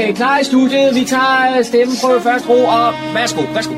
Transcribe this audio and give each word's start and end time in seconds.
Okay, 0.00 0.14
klar 0.14 0.38
i 0.38 0.44
studiet. 0.44 0.94
Vi 0.94 1.04
tager 1.04 1.62
stemmeprøve 1.62 2.20
først, 2.20 2.48
ro, 2.48 2.64
og 2.64 2.94
værsgo, 3.14 3.42
værsgo. 3.54 3.74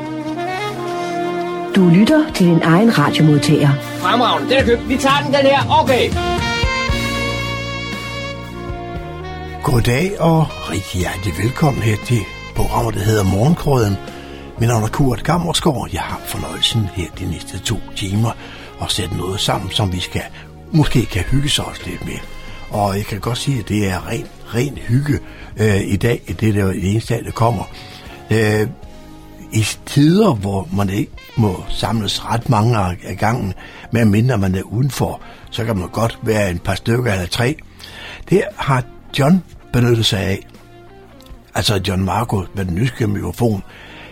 Du 1.75 1.89
lytter 1.89 2.33
til 2.33 2.45
din 2.45 2.61
egen 2.61 2.97
radiomodtager. 2.97 3.69
Fremragende, 3.81 4.49
den 4.49 4.57
er 4.57 4.65
købt. 4.65 4.89
Vi 4.89 4.97
tager 4.97 5.19
den, 5.23 5.33
den 5.33 5.45
her. 5.45 5.61
Okay. 5.81 6.09
Goddag 9.63 10.21
og 10.21 10.47
rigtig 10.71 11.01
hjertelig 11.01 11.33
velkommen 11.43 11.83
her 11.83 11.95
til 12.05 12.19
programmet, 12.55 12.93
der 12.93 12.99
hedder 12.99 13.23
Morgenkrøden. 13.23 13.97
Mit 14.59 14.69
navn 14.69 14.83
er 14.83 14.87
Kurt 14.87 15.23
Gammersgaard. 15.23 15.89
Jeg 15.93 16.01
har 16.01 16.21
fornøjelsen 16.25 16.89
her 16.93 17.07
de 17.19 17.25
næste 17.31 17.59
to 17.59 17.77
timer 17.95 18.31
at 18.81 18.91
sætte 18.91 19.17
noget 19.17 19.39
sammen, 19.39 19.71
som 19.71 19.93
vi 19.93 19.99
skal 19.99 20.23
måske 20.71 21.05
kan 21.05 21.21
hygge 21.21 21.49
sig 21.49 21.65
også 21.65 21.81
lidt 21.85 22.05
med. 22.05 22.32
Og 22.69 22.97
jeg 22.97 23.05
kan 23.05 23.19
godt 23.19 23.37
sige, 23.37 23.59
at 23.59 23.69
det 23.69 23.89
er 23.89 24.07
ren, 24.07 24.27
ren 24.55 24.77
hygge 24.77 25.19
øh, 25.57 25.81
i 25.81 25.95
dag. 25.95 26.21
Det 26.27 26.49
er 26.49 26.65
det 26.65 26.91
eneste 26.91 27.13
dag, 27.13 27.25
der 27.25 27.31
kommer. 27.31 27.63
Øh, 28.31 28.67
I 29.51 29.65
tider, 29.85 30.33
hvor 30.33 30.67
man 30.73 30.89
ikke 30.89 31.11
må 31.37 31.63
samles 31.69 32.25
ret 32.25 32.49
mange 32.49 32.77
af 32.77 33.17
gangen, 33.17 33.53
men 33.91 34.11
mindre 34.11 34.37
man 34.37 34.55
er 34.55 34.61
udenfor, 34.61 35.21
så 35.51 35.65
kan 35.65 35.77
man 35.77 35.89
godt 35.89 36.19
være 36.21 36.49
en 36.49 36.59
par 36.59 36.75
stykker 36.75 37.11
eller 37.11 37.27
tre. 37.27 37.55
Det 38.29 38.43
har 38.57 38.83
John 39.19 39.43
benyttet 39.73 40.05
sig 40.05 40.19
af. 40.19 40.47
Altså 41.55 41.81
John 41.87 42.05
Marco 42.05 42.43
med 42.53 42.65
den 42.65 42.75
nyske 42.75 43.07
mikrofon. 43.07 43.63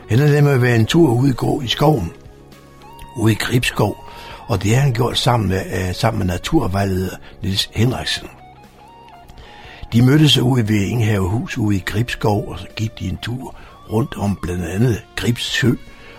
Han 0.10 0.20
er 0.20 0.32
nemlig 0.32 0.54
at 0.54 0.62
være 0.62 0.76
en 0.76 0.86
tur 0.86 1.14
ude 1.14 1.30
i, 1.30 1.34
gå 1.34 1.62
i 1.62 1.68
skoven. 1.68 2.12
Ude 3.18 3.34
i 3.34 3.36
Gribskov. 3.36 4.06
Og 4.48 4.64
det 4.64 4.76
har 4.76 4.82
han 4.82 4.94
gjort 4.94 5.18
sammen 5.18 5.50
med, 5.50 5.62
øh, 5.66 5.96
sammen 5.96 6.18
med 6.18 6.28
naturvejleder 6.28 7.16
Nils 7.44 7.70
Henriksen. 7.74 8.28
De 9.94 10.02
mødtes 10.02 10.38
ude 10.38 10.68
ved 10.68 10.82
Ingehavehus 10.82 11.58
ude 11.58 11.76
i 11.78 11.84
Gribskov, 11.86 12.50
og 12.50 12.60
så 12.60 12.66
gik 12.76 13.00
de 13.00 13.08
en 13.08 13.18
tur 13.22 13.56
rundt 13.92 14.18
om 14.18 14.38
blandt 14.42 14.66
andet 14.66 15.02
Gribsø, 15.16 15.72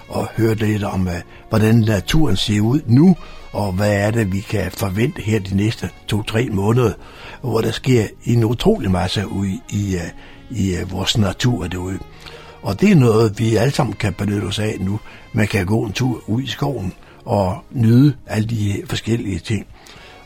og 0.09 0.29
hørte 0.37 0.67
lidt 0.67 0.85
om, 0.85 1.09
øh, 1.09 1.15
hvordan 1.49 1.75
naturen 1.75 2.37
ser 2.37 2.61
ud 2.61 2.81
nu, 2.87 3.17
og 3.53 3.73
hvad 3.73 3.93
er 3.93 4.11
det, 4.11 4.33
vi 4.33 4.41
kan 4.41 4.71
forvente 4.71 5.23
her 5.23 5.39
de 5.39 5.57
næste 5.57 5.91
to-tre 6.07 6.49
måneder, 6.51 6.93
hvor 7.41 7.61
der 7.61 7.71
sker 7.71 8.07
en 8.25 8.45
utrolig 8.45 8.91
masse 8.91 9.29
ude 9.29 9.49
i, 9.51 9.61
i, 9.71 9.97
øh, 9.97 10.11
i 10.51 10.77
øh, 10.77 10.93
vores 10.93 11.19
natur 11.19 11.67
derude. 11.67 11.99
Og 12.63 12.81
det 12.81 12.91
er 12.91 12.97
noget, 12.97 13.39
vi 13.39 13.57
alle 13.57 13.75
sammen 13.75 13.97
kan 13.97 14.13
benytte 14.13 14.45
os 14.45 14.59
af 14.59 14.77
nu. 14.81 15.01
Man 15.33 15.47
kan 15.47 15.67
gå 15.67 15.83
en 15.83 15.93
tur 15.93 16.23
ud 16.27 16.43
i 16.43 16.47
skoven 16.47 16.93
og 17.25 17.65
nyde 17.71 18.15
alle 18.27 18.49
de 18.49 18.83
forskellige 18.87 19.39
ting. 19.39 19.67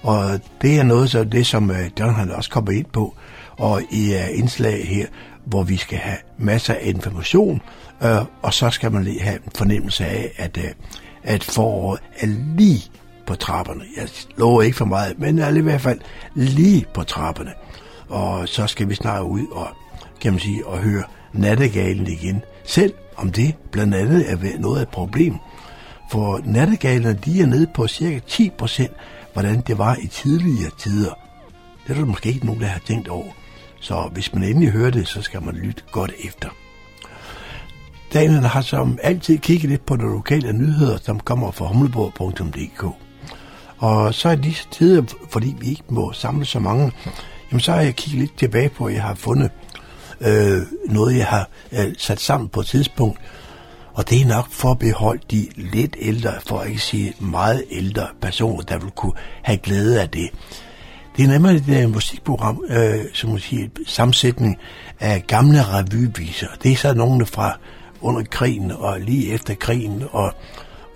Og 0.06 0.40
det 0.62 0.78
er 0.78 0.82
noget 0.82 1.10
så 1.10 1.24
det, 1.24 1.46
som 1.46 1.70
øh, 1.70 1.90
John 2.00 2.14
han 2.14 2.30
også 2.30 2.50
kommer 2.50 2.70
ind 2.70 2.86
på, 2.92 3.14
og 3.58 3.82
i 3.90 4.14
øh, 4.14 4.38
indslag 4.38 4.88
her, 4.88 5.06
hvor 5.44 5.62
vi 5.62 5.76
skal 5.76 5.98
have 5.98 6.16
masser 6.38 6.74
af 6.74 6.80
information, 6.82 7.62
øh, 8.02 8.18
og 8.42 8.54
så 8.54 8.70
skal 8.70 8.92
man 8.92 9.04
lige 9.04 9.20
have 9.20 9.36
en 9.36 9.52
fornemmelse 9.54 10.06
af, 10.06 10.32
at, 10.36 10.56
øh, 10.56 10.70
at 11.22 11.44
foråret 11.44 12.00
er 12.20 12.26
lige 12.56 12.90
på 13.26 13.34
trapperne. 13.34 13.84
Jeg 13.96 14.08
lover 14.36 14.62
ikke 14.62 14.76
for 14.76 14.84
meget, 14.84 15.18
men 15.18 15.38
er 15.38 15.56
i 15.56 15.60
hvert 15.60 15.80
fald 15.80 16.00
lige 16.34 16.86
på 16.94 17.04
trapperne. 17.04 17.52
Og 18.08 18.48
så 18.48 18.66
skal 18.66 18.88
vi 18.88 18.94
snart 18.94 19.22
ud 19.22 19.46
og, 19.52 19.68
kan 20.20 20.32
man 20.32 20.40
sige, 20.40 20.66
og 20.66 20.78
høre 20.78 21.02
nattegalen 21.32 22.06
igen. 22.06 22.42
Selv 22.64 22.92
om 23.16 23.32
det 23.32 23.54
blandt 23.70 23.94
andet 23.94 24.30
er 24.30 24.58
noget 24.58 24.78
af 24.78 24.82
et 24.82 24.88
problem. 24.88 25.34
For 26.10 26.40
nattegalerne, 26.44 27.18
de 27.24 27.40
er 27.40 27.46
nede 27.46 27.66
på 27.74 27.88
cirka 27.88 28.18
10 28.28 28.50
procent, 28.58 28.92
hvordan 29.36 29.60
det 29.66 29.78
var 29.78 29.96
i 30.02 30.06
tidligere 30.06 30.70
tider. 30.78 31.18
Det 31.86 31.92
er 31.92 31.98
der 31.98 32.04
måske 32.04 32.28
ikke 32.28 32.46
nogen, 32.46 32.60
der 32.60 32.66
har 32.66 32.80
tænkt 32.86 33.08
over. 33.08 33.32
Så 33.80 34.08
hvis 34.12 34.34
man 34.34 34.42
endelig 34.42 34.70
hører 34.70 34.90
det, 34.90 35.08
så 35.08 35.22
skal 35.22 35.42
man 35.42 35.54
lytte 35.54 35.82
godt 35.90 36.12
efter. 36.24 36.48
Daniel 38.12 38.40
har 38.40 38.60
som 38.60 38.98
altid 39.02 39.38
kigget 39.38 39.70
lidt 39.70 39.86
på 39.86 39.96
de 39.96 40.02
lokale 40.02 40.52
nyheder, 40.52 40.98
som 41.02 41.20
kommer 41.20 41.50
fra 41.50 41.66
humleborg.dk. 41.66 42.84
Og 43.78 44.14
så 44.14 44.28
er 44.28 44.34
disse 44.34 44.68
tider, 44.70 45.02
fordi 45.30 45.56
vi 45.60 45.66
ikke 45.68 45.84
må 45.88 46.12
samle 46.12 46.44
så 46.44 46.58
mange, 46.58 46.92
jamen 47.50 47.60
så 47.60 47.72
har 47.72 47.80
jeg 47.80 47.96
kigget 47.96 48.20
lidt 48.20 48.38
tilbage 48.38 48.68
på, 48.68 48.86
at 48.86 48.94
jeg 48.94 49.02
har 49.02 49.14
fundet 49.14 49.50
øh, 50.20 50.58
noget, 50.88 51.16
jeg 51.16 51.26
har 51.26 51.48
øh, 51.72 51.94
sat 51.98 52.20
sammen 52.20 52.48
på 52.48 52.60
et 52.60 52.66
tidspunkt. 52.66 53.20
Og 53.96 54.10
det 54.10 54.22
er 54.22 54.26
nok 54.26 54.50
forbeholdt 54.50 55.30
de 55.30 55.48
lidt 55.56 55.96
ældre, 55.98 56.32
for 56.46 56.58
at 56.58 56.68
ikke 56.68 56.80
sige 56.80 57.14
meget 57.20 57.64
ældre 57.70 58.06
personer, 58.20 58.62
der 58.62 58.78
vil 58.78 58.90
kunne 58.90 59.12
have 59.42 59.58
glæde 59.58 60.02
af 60.02 60.08
det. 60.08 60.30
Det 61.16 61.24
er 61.24 61.38
nemlig 61.38 61.82
et 61.82 61.90
musikprogram, 61.90 62.64
øh, 62.68 63.04
som 63.12 63.30
man 63.30 63.38
siger, 63.38 63.68
sammensætning 63.86 64.58
af 65.00 65.24
gamle 65.26 65.62
revyviser. 65.62 66.46
Det 66.62 66.72
er 66.72 66.76
så 66.76 66.94
nogle 66.94 67.26
fra 67.26 67.58
under 68.00 68.22
krigen 68.30 68.72
og 68.72 69.00
lige 69.00 69.32
efter 69.32 69.54
krigen, 69.54 70.04
og 70.10 70.34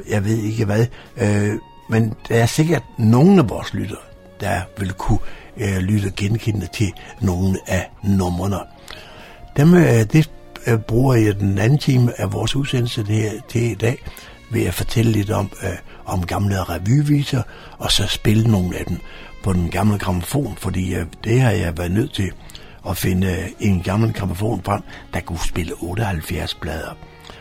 jeg 0.09 0.25
ved 0.25 0.37
ikke 0.37 0.65
hvad. 0.65 0.87
Øh, 1.17 1.59
men 1.89 2.15
der 2.29 2.43
er 2.43 2.47
sikkert 2.47 2.83
nogle 2.99 3.39
af 3.39 3.51
vores 3.51 3.75
lytter, 3.75 3.97
der 4.41 4.61
vil 4.79 4.93
kunne 4.93 5.19
øh, 5.57 5.77
lytte 5.77 6.11
genkendende 6.17 6.69
til 6.73 6.93
nogle 7.21 7.59
af 7.67 7.91
numrene. 8.03 8.59
Dem, 9.57 9.75
øh, 9.75 10.05
det 10.13 10.31
øh, 10.67 10.79
bruger 10.79 11.15
jeg 11.15 11.41
den 11.41 11.59
anden 11.59 11.79
time 11.79 12.21
af 12.21 12.33
vores 12.33 12.57
udsendelse 12.57 13.03
det 13.03 13.15
her, 13.15 13.31
til 13.49 13.63
i 13.63 13.75
dag, 13.75 14.05
ved 14.51 14.63
at 14.63 14.75
fortælle 14.75 15.13
lidt 15.13 15.31
om, 15.31 15.51
øh, 15.63 15.71
om 16.05 16.27
gamle 16.27 16.63
revyviser, 16.63 17.43
og 17.79 17.93
så 17.93 18.07
spille 18.07 18.51
nogle 18.51 18.79
af 18.79 18.85
dem 18.85 18.97
på 19.43 19.53
den 19.53 19.71
gamle 19.71 19.99
gramofon, 19.99 20.55
fordi 20.59 20.95
øh, 20.95 21.07
det 21.25 21.41
har 21.41 21.51
jeg 21.51 21.79
været 21.79 21.93
nødt 21.93 22.15
til 22.15 22.33
at 22.89 22.97
finde 22.97 23.27
øh, 23.27 23.49
en 23.61 23.83
gammel 23.83 24.13
gramofon 24.13 24.63
frem, 24.65 24.83
der 25.15 25.21
kunne 25.21 25.39
spille 25.39 25.73
78 25.81 26.55
plader. 26.55 26.97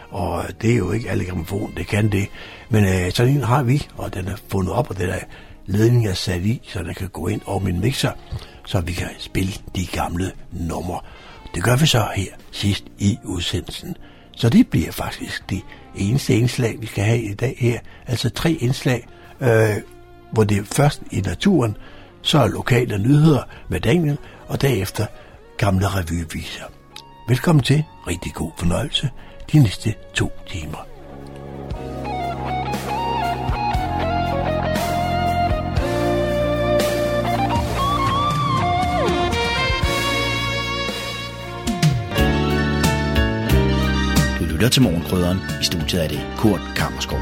Og 0.10 0.44
øh, 0.44 0.50
det 0.62 0.72
er 0.72 0.78
jo 0.78 0.92
ikke 0.92 1.10
alle 1.10 1.26
gramofon, 1.26 1.74
det 1.78 1.88
kan 1.88 2.12
det. 2.12 2.28
Men 2.70 2.86
øh, 2.86 3.12
sådan 3.12 3.34
en 3.34 3.44
har 3.44 3.64
vi, 3.64 3.88
og 3.98 4.14
den 4.14 4.28
er 4.28 4.36
fundet 4.52 4.74
op, 4.74 4.90
og 4.90 4.98
den 4.98 5.10
er 5.10 5.20
ledning 5.66 6.08
er 6.08 6.14
sat 6.14 6.42
i, 6.42 6.62
så 6.64 6.84
den 6.84 6.94
kan 6.94 7.10
gå 7.10 7.28
ind 7.28 7.42
over 7.46 7.60
min 7.60 7.80
mixer, 7.80 8.12
så 8.66 8.82
vi 8.82 8.94
kan 8.94 9.08
spille 9.18 9.54
de 9.76 9.86
gamle 9.86 10.32
numre. 10.52 11.00
Det 11.56 11.64
gør 11.64 11.76
vi 11.76 11.86
så 11.86 12.08
her 12.16 12.32
sidst 12.52 12.84
i 12.98 13.18
udsendelsen. 13.24 13.98
Så 14.32 14.50
det 14.50 14.68
bliver 14.68 14.92
faktisk 14.92 15.50
det 15.50 15.62
eneste 15.96 16.36
indslag, 16.36 16.82
vi 16.82 16.86
skal 16.86 17.04
have 17.04 17.22
i 17.22 17.34
dag 17.34 17.56
her. 17.60 17.80
Altså 18.08 18.30
tre 18.30 18.52
indslag, 18.52 19.08
øh, 19.42 19.76
hvor 20.32 20.44
det 20.44 20.58
er 20.58 20.64
først 20.64 21.02
i 21.12 21.22
naturen, 21.22 21.78
så 22.22 22.40
er 22.40 22.48
lokale 22.48 22.98
nyheder 22.98 23.44
med 23.70 23.80
Daniel, 23.80 24.18
og 24.48 24.62
derefter 24.62 25.06
gamle 25.58 25.88
revyviser. 25.88 26.66
Velkommen 27.28 27.64
til. 27.64 27.84
Rigtig 28.08 28.34
god 28.34 28.52
fornøjelse 28.58 29.10
de 29.52 29.60
næste 29.60 29.94
to 30.14 30.32
timer. 30.48 30.89
Lytter 44.60 44.70
til 44.70 44.82
Morgenkrydderen. 44.82 45.38
I 45.62 45.64
studiet 45.64 46.04
er 46.04 46.08
det 46.08 46.20
Kurt 46.38 46.62
Kammerskov. 46.76 47.20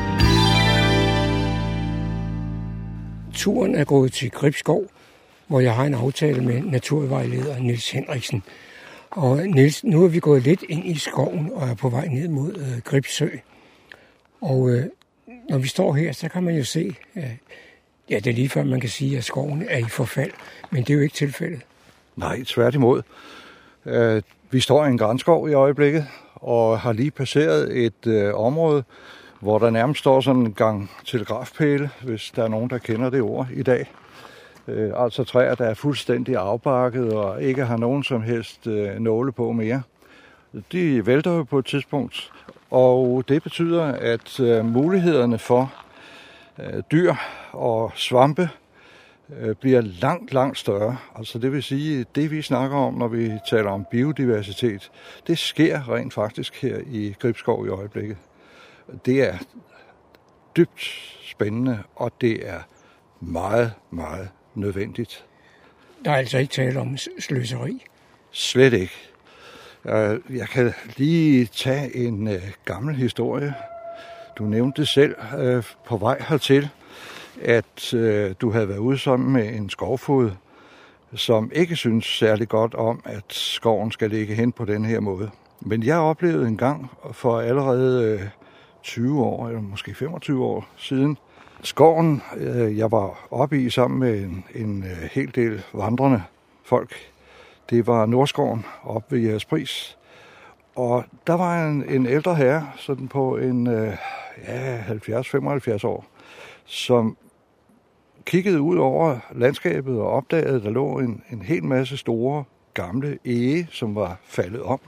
Turen 3.33 3.75
er 3.75 3.83
gået 3.83 4.13
til 4.13 4.31
Gribskov, 4.31 4.85
hvor 5.47 5.59
jeg 5.59 5.75
har 5.75 5.83
en 5.83 5.93
aftale 5.93 6.41
med 6.41 6.61
naturvejleder 6.61 7.59
Nils 7.59 7.89
Henriksen. 7.91 8.43
Og 9.09 9.37
Niels, 9.37 9.83
nu 9.83 10.03
er 10.03 10.07
vi 10.07 10.19
gået 10.19 10.43
lidt 10.43 10.63
ind 10.69 10.85
i 10.85 10.97
skoven 10.97 11.51
og 11.53 11.67
er 11.67 11.75
på 11.75 11.89
vej 11.89 12.07
ned 12.07 12.27
mod 12.27 12.55
øh, 12.55 12.81
Gribsø. 12.83 13.27
Og 14.41 14.69
øh, 14.69 14.85
når 15.49 15.57
vi 15.57 15.67
står 15.67 15.93
her, 15.93 16.11
så 16.11 16.29
kan 16.29 16.43
man 16.43 16.55
jo 16.55 16.63
se, 16.63 16.95
øh, 17.15 17.23
ja, 18.09 18.15
det 18.15 18.27
er 18.27 18.33
lige 18.33 18.49
før 18.49 18.63
man 18.63 18.79
kan 18.79 18.89
sige, 18.89 19.17
at 19.17 19.23
skoven 19.23 19.65
er 19.69 19.77
i 19.77 19.89
forfald, 19.89 20.31
men 20.71 20.83
det 20.83 20.89
er 20.89 20.93
jo 20.93 21.01
ikke 21.01 21.15
tilfældet. 21.15 21.61
Nej, 22.15 22.43
tværtimod. 22.43 23.01
Øh, 23.85 24.21
vi 24.51 24.59
står 24.59 24.85
i 24.85 24.87
en 24.87 24.97
grænskov 24.97 25.49
i 25.49 25.53
øjeblikket, 25.53 26.07
og 26.41 26.79
har 26.79 26.93
lige 26.93 27.11
passeret 27.11 27.77
et 27.85 28.07
øh, 28.07 28.33
område, 28.35 28.83
hvor 29.39 29.59
der 29.59 29.69
nærmest 29.69 29.99
står 29.99 30.21
sådan 30.21 30.41
en 30.41 30.53
gang 30.53 30.91
telegrafpæle, 31.05 31.89
hvis 32.03 32.31
der 32.35 32.43
er 32.43 32.47
nogen, 32.47 32.69
der 32.69 32.77
kender 32.77 33.09
det 33.09 33.21
ord 33.21 33.47
i 33.53 33.63
dag. 33.63 33.91
Øh, 34.67 34.91
altså 34.95 35.23
træer, 35.23 35.55
der 35.55 35.65
er 35.65 35.73
fuldstændig 35.73 36.35
afbakket 36.35 37.13
og 37.13 37.43
ikke 37.43 37.65
har 37.65 37.77
nogen 37.77 38.03
som 38.03 38.21
helst 38.21 38.67
øh, 38.67 38.99
nåle 38.99 39.31
på 39.31 39.51
mere. 39.51 39.81
De 40.71 41.05
vælter 41.05 41.31
jo 41.31 41.43
på 41.43 41.59
et 41.59 41.65
tidspunkt, 41.65 42.31
og 42.71 43.23
det 43.27 43.43
betyder, 43.43 43.83
at 43.83 44.39
øh, 44.39 44.65
mulighederne 44.65 45.37
for 45.37 45.73
øh, 46.59 46.83
dyr 46.91 47.13
og 47.51 47.91
svampe 47.95 48.41
øh, 48.41 48.66
bliver 49.59 49.81
langt, 49.81 50.33
langt 50.33 50.57
større. 50.57 50.97
Altså 51.15 51.39
det 51.39 51.51
vil 51.51 51.63
sige, 51.63 52.05
det 52.15 52.31
vi 52.31 52.41
snakker 52.41 52.77
om, 52.77 52.93
når 52.93 53.07
vi 53.07 53.31
taler 53.49 53.69
om 53.69 53.85
biodiversitet, 53.91 54.91
det 55.27 55.37
sker 55.37 55.93
rent 55.93 56.13
faktisk 56.13 56.61
her 56.61 56.77
i 56.91 57.15
Gribskov 57.19 57.65
i 57.65 57.69
øjeblikket. 57.69 58.17
Det 59.05 59.21
er 59.29 59.37
dybt 60.57 60.81
spændende, 61.23 61.83
og 61.95 62.11
det 62.21 62.49
er 62.49 62.59
meget, 63.19 63.73
meget 63.91 64.29
nødvendigt. 64.55 65.25
Der 66.05 66.11
er 66.11 66.15
altså 66.15 66.37
ikke 66.37 66.51
tale 66.51 66.79
om 66.79 66.97
sløseri. 67.19 67.83
Slet 68.31 68.73
ikke. 68.73 68.93
Øh, 69.85 70.19
Jeg 70.37 70.47
kan 70.47 70.73
lige 70.97 71.45
tage 71.45 71.95
en 71.95 72.27
øh, 72.27 72.41
gammel 72.65 72.95
historie. 72.95 73.53
Du 74.37 74.43
nævnte 74.43 74.81
det 74.81 74.87
selv 74.89 75.15
øh, 75.37 75.63
på 75.85 75.97
vej 75.97 76.23
hertil, 76.29 76.69
at 77.41 77.93
øh, 77.93 78.35
du 78.41 78.51
havde 78.51 78.69
været 78.69 78.77
ude 78.77 78.97
sammen 78.97 79.33
med 79.33 79.53
en 79.53 79.69
skovfod, 79.69 80.31
som 81.15 81.51
ikke 81.53 81.75
synes 81.75 82.05
særlig 82.05 82.47
godt 82.47 82.75
om, 82.75 83.01
at 83.05 83.23
skoven 83.27 83.91
skal 83.91 84.09
ligge 84.09 84.35
hen 84.35 84.51
på 84.51 84.65
den 84.65 84.85
her 84.85 84.99
måde. 84.99 85.29
Men 85.61 85.83
jeg 85.83 85.97
oplevede 85.97 86.47
en 86.47 86.57
gang 86.57 86.91
for 87.11 87.39
allerede 87.39 88.19
øh, 88.21 88.27
20 88.83 89.23
år, 89.23 89.47
eller 89.47 89.61
måske 89.61 89.93
25 89.93 90.45
år 90.45 90.67
siden, 90.77 91.17
skoven, 91.63 92.21
øh, 92.37 92.77
jeg 92.77 92.91
var 92.91 93.27
oppe 93.31 93.61
i 93.61 93.69
sammen 93.69 93.99
med 93.99 94.23
en, 94.23 94.45
en 94.55 94.83
øh, 94.83 95.09
hel 95.11 95.35
del 95.35 95.63
vandrende 95.73 96.23
folk. 96.63 96.95
Det 97.69 97.87
var 97.87 98.05
Nordskoven 98.05 98.65
oppe 98.83 99.15
ved 99.15 99.23
Jægerspris. 99.23 99.97
Og 100.75 101.03
der 101.27 101.33
var 101.33 101.67
en, 101.67 101.83
en 101.89 102.05
ældre 102.05 102.35
herre, 102.35 102.67
sådan 102.75 103.07
på 103.07 103.37
en 103.37 103.67
øh, 103.67 103.97
ja, 104.47 104.81
70-75 104.81 105.87
år, 105.87 106.05
som 106.65 107.17
kiggede 108.27 108.61
ud 108.61 108.77
over 108.77 109.19
landskabet 109.35 109.99
og 109.99 110.09
opdagede, 110.09 110.55
at 110.55 110.63
der 110.63 110.69
lå 110.69 110.99
en, 110.99 111.23
en 111.31 111.41
hel 111.41 111.63
masse 111.63 111.97
store 111.97 112.43
gamle 112.73 113.19
ege, 113.25 113.67
som 113.71 113.95
var 113.95 114.19
faldet 114.23 114.61
om. 114.61 114.79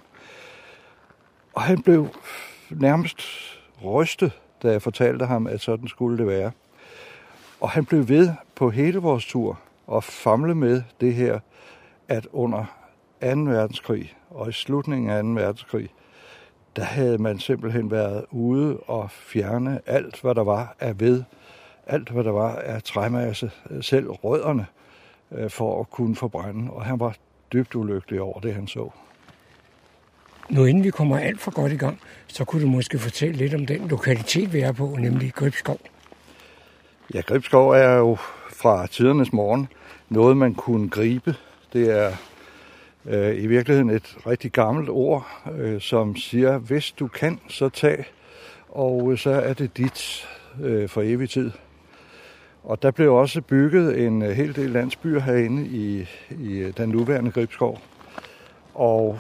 Og 1.54 1.62
han 1.62 1.82
blev 1.82 2.08
nærmest 2.70 3.22
rystet, 3.86 4.32
da 4.64 4.72
jeg 4.72 4.82
fortalte 4.82 5.26
ham, 5.26 5.48
at 5.48 5.62
sådan 5.62 5.88
skulle 5.88 6.18
det 6.18 6.28
være. 6.28 6.52
Og 7.62 7.70
han 7.70 7.86
blev 7.86 8.08
ved 8.10 8.30
på 8.56 8.70
hele 8.70 9.00
vores 9.00 9.26
tur 9.26 9.60
og 9.88 10.04
famle 10.04 10.56
med 10.56 10.82
det 11.02 11.14
her, 11.14 11.40
at 12.08 12.28
under 12.34 12.66
2. 13.22 13.28
verdenskrig 13.28 14.14
og 14.30 14.50
i 14.50 14.52
slutningen 14.52 15.10
af 15.10 15.24
2. 15.24 15.30
verdenskrig, 15.30 15.90
der 16.76 16.84
havde 16.84 17.18
man 17.18 17.40
simpelthen 17.40 17.92
været 17.92 18.26
ude 18.32 18.78
og 18.78 19.12
fjerne 19.12 19.82
alt, 19.86 20.22
hvad 20.22 20.36
der 20.36 20.44
var 20.44 20.76
af 20.80 21.00
ved, 21.00 21.24
alt, 21.90 22.10
hvad 22.10 22.24
der 22.24 22.32
var 22.32 22.56
af 22.56 22.84
træmasse, 22.84 23.52
selv 23.82 24.10
rødderne, 24.10 24.66
øh, 25.32 25.50
for 25.50 25.80
at 25.80 25.90
kunne 25.90 26.16
forbrænde. 26.16 26.72
Og 26.72 26.86
han 26.86 27.00
var 27.00 27.16
dybt 27.54 27.76
ulykkelig 27.76 28.22
over 28.22 28.40
det, 28.40 28.54
han 28.54 28.68
så. 28.68 28.90
Nu 30.50 30.66
inden 30.66 30.84
vi 30.84 30.90
kommer 30.90 31.20
alt 31.20 31.42
for 31.42 31.52
godt 31.52 31.72
i 31.72 31.78
gang, 31.78 32.00
så 32.28 32.46
kunne 32.46 32.62
du 32.62 32.68
måske 32.68 33.00
fortælle 33.00 33.36
lidt 33.36 33.54
om 33.54 33.66
den 33.66 33.88
lokalitet, 33.88 34.54
vi 34.54 34.60
er 34.60 34.72
på, 34.72 34.96
nemlig 35.00 35.34
Gribskov. 35.34 35.80
Ja, 37.14 37.22
Gribskov 37.22 37.72
er 37.72 37.94
jo 37.94 38.18
fra 38.50 38.88
tidernes 38.88 39.34
morgen 39.34 39.68
noget, 40.10 40.38
man 40.38 40.54
kunne 40.54 40.90
gribe. 40.90 41.36
Det 41.74 41.90
er 41.90 42.12
øh, 43.06 43.44
i 43.44 43.48
virkeligheden 43.48 43.90
et 43.90 44.18
rigtig 44.28 44.52
gammelt 44.52 44.90
ord, 44.90 45.28
øh, 45.58 45.82
som 45.82 46.16
siger, 46.16 46.58
hvis 46.58 46.92
du 46.92 47.08
kan, 47.08 47.40
så 47.48 47.70
tag, 47.70 48.06
og 48.70 49.12
øh, 49.12 49.18
så 49.18 49.30
er 49.30 49.54
det 49.54 49.78
dit 49.78 50.28
øh, 50.62 50.90
for 50.90 51.02
evig 51.02 51.30
tid. 51.30 51.52
Og 52.64 52.82
der 52.82 52.92
blev 52.92 53.14
også 53.14 53.42
bygget 53.42 54.06
en 54.06 54.22
øh, 54.22 54.30
hel 54.30 54.56
del 54.56 54.70
landsbyer 54.70 55.20
herinde 55.20 55.68
i, 55.68 56.08
i 56.30 56.58
øh, 56.58 56.74
den 56.78 56.90
nuværende 56.90 57.32
Gribskov. 57.32 57.80
Og 58.74 59.20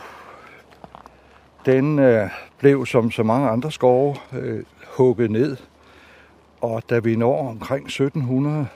den 1.65 1.99
øh, 1.99 2.29
blev 2.57 2.85
som 2.85 3.11
så 3.11 3.23
mange 3.23 3.49
andre 3.49 3.71
skove 3.71 4.15
øh, 4.33 4.63
hugget 4.97 5.31
ned. 5.31 5.57
Og 6.61 6.83
da 6.89 6.99
vi 6.99 7.15
når 7.15 7.49
omkring 7.49 7.85
1700, 7.85 8.67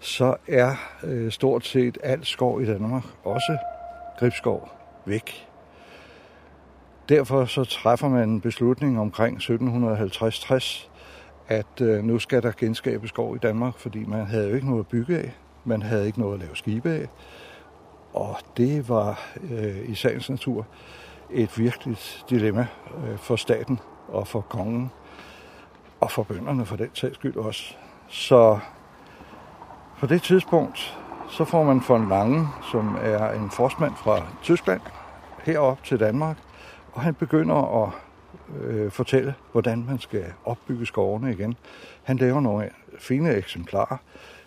så 0.00 0.36
er 0.48 0.74
øh, 1.04 1.32
stort 1.32 1.66
set 1.66 1.98
alt 2.02 2.26
skov 2.26 2.62
i 2.62 2.66
Danmark, 2.66 3.04
også 3.24 3.58
Gribskov, 4.18 4.68
væk. 5.04 5.46
Derfor 7.08 7.44
så 7.44 7.64
træffer 7.64 8.08
man 8.08 8.28
en 8.28 8.40
beslutning 8.40 9.00
omkring 9.00 9.38
1750-60, 9.38 10.88
at 11.48 11.80
øh, 11.80 12.04
nu 12.04 12.18
skal 12.18 12.42
der 12.42 12.52
genskabes 12.56 13.08
skov 13.08 13.36
i 13.36 13.38
Danmark, 13.38 13.78
fordi 13.78 14.04
man 14.04 14.26
havde 14.26 14.48
jo 14.48 14.54
ikke 14.54 14.66
noget 14.66 14.80
at 14.80 14.86
bygge 14.86 15.18
af. 15.18 15.32
Man 15.64 15.82
havde 15.82 16.06
ikke 16.06 16.20
noget 16.20 16.34
at 16.34 16.40
lave 16.40 16.56
skibe 16.56 16.90
af. 16.90 17.08
Og 18.14 18.36
det 18.56 18.88
var 18.88 19.20
øh, 19.50 19.90
i 19.90 19.94
sagens 19.94 20.30
natur 20.30 20.66
et 21.30 21.58
virkeligt 21.58 22.24
dilemma 22.30 22.66
øh, 23.06 23.18
for 23.18 23.36
staten 23.36 23.80
og 24.08 24.28
for 24.28 24.40
kongen 24.40 24.90
og 26.00 26.10
for 26.10 26.22
bønderne 26.22 26.66
for 26.66 26.76
den 26.76 26.90
sags 26.94 27.14
skyld 27.14 27.36
også. 27.36 27.74
Så 28.08 28.58
på 29.98 30.06
det 30.06 30.22
tidspunkt, 30.22 30.98
så 31.28 31.44
får 31.44 31.62
man 31.62 31.82
von 31.88 32.08
Lange, 32.08 32.48
som 32.70 32.98
er 33.00 33.30
en 33.30 33.50
forstmand 33.50 33.92
fra 33.96 34.22
Tyskland, 34.42 34.80
herop 35.42 35.84
til 35.84 36.00
Danmark, 36.00 36.36
og 36.92 37.00
han 37.00 37.14
begynder 37.14 37.84
at 37.84 37.90
øh, 38.60 38.90
fortælle, 38.90 39.34
hvordan 39.52 39.84
man 39.88 39.98
skal 39.98 40.24
opbygge 40.44 40.86
skovene 40.86 41.32
igen. 41.32 41.56
Han 42.02 42.16
laver 42.16 42.40
nogle 42.40 42.70
fine 42.98 43.34
eksemplarer. 43.34 43.96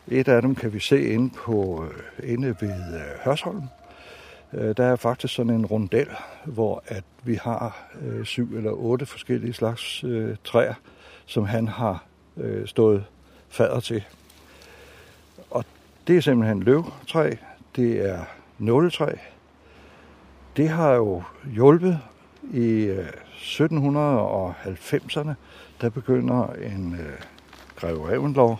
Et 0.07 0.27
af 0.27 0.41
dem 0.41 0.55
kan 0.55 0.73
vi 0.73 0.79
se 0.79 1.09
inde, 1.09 1.33
på, 1.35 1.85
øh, 1.85 2.33
inde 2.33 2.55
ved 2.59 2.95
øh, 2.95 3.19
Hørsholm. 3.25 3.63
Øh, 4.53 4.77
der 4.77 4.85
er 4.85 4.95
faktisk 4.95 5.33
sådan 5.33 5.53
en 5.53 5.65
rundel, 5.65 6.07
hvor 6.45 6.83
at 6.87 7.03
vi 7.23 7.35
har 7.35 7.89
øh, 8.01 8.25
syv 8.25 8.55
eller 8.55 8.71
otte 8.71 9.05
forskellige 9.05 9.53
slags 9.53 10.03
øh, 10.03 10.35
træer, 10.43 10.73
som 11.25 11.45
han 11.45 11.67
har 11.67 12.03
øh, 12.37 12.67
stået 12.67 13.05
fader 13.49 13.79
til. 13.79 14.03
Og 15.49 15.65
det 16.07 16.17
er 16.17 16.21
simpelthen 16.21 16.63
løvtræ, 16.63 17.31
det 17.75 18.09
er 18.09 18.21
nåletræ. 18.57 19.11
Det 20.57 20.69
har 20.69 20.93
jo 20.93 21.23
hjulpet 21.53 21.99
i 22.53 22.83
øh, 22.85 23.07
1790'erne, 23.37 25.33
der 25.81 25.89
begynder 25.89 26.53
en 26.53 26.93
øh, 26.93 27.19
greve 27.75 28.09
Revenlov 28.09 28.59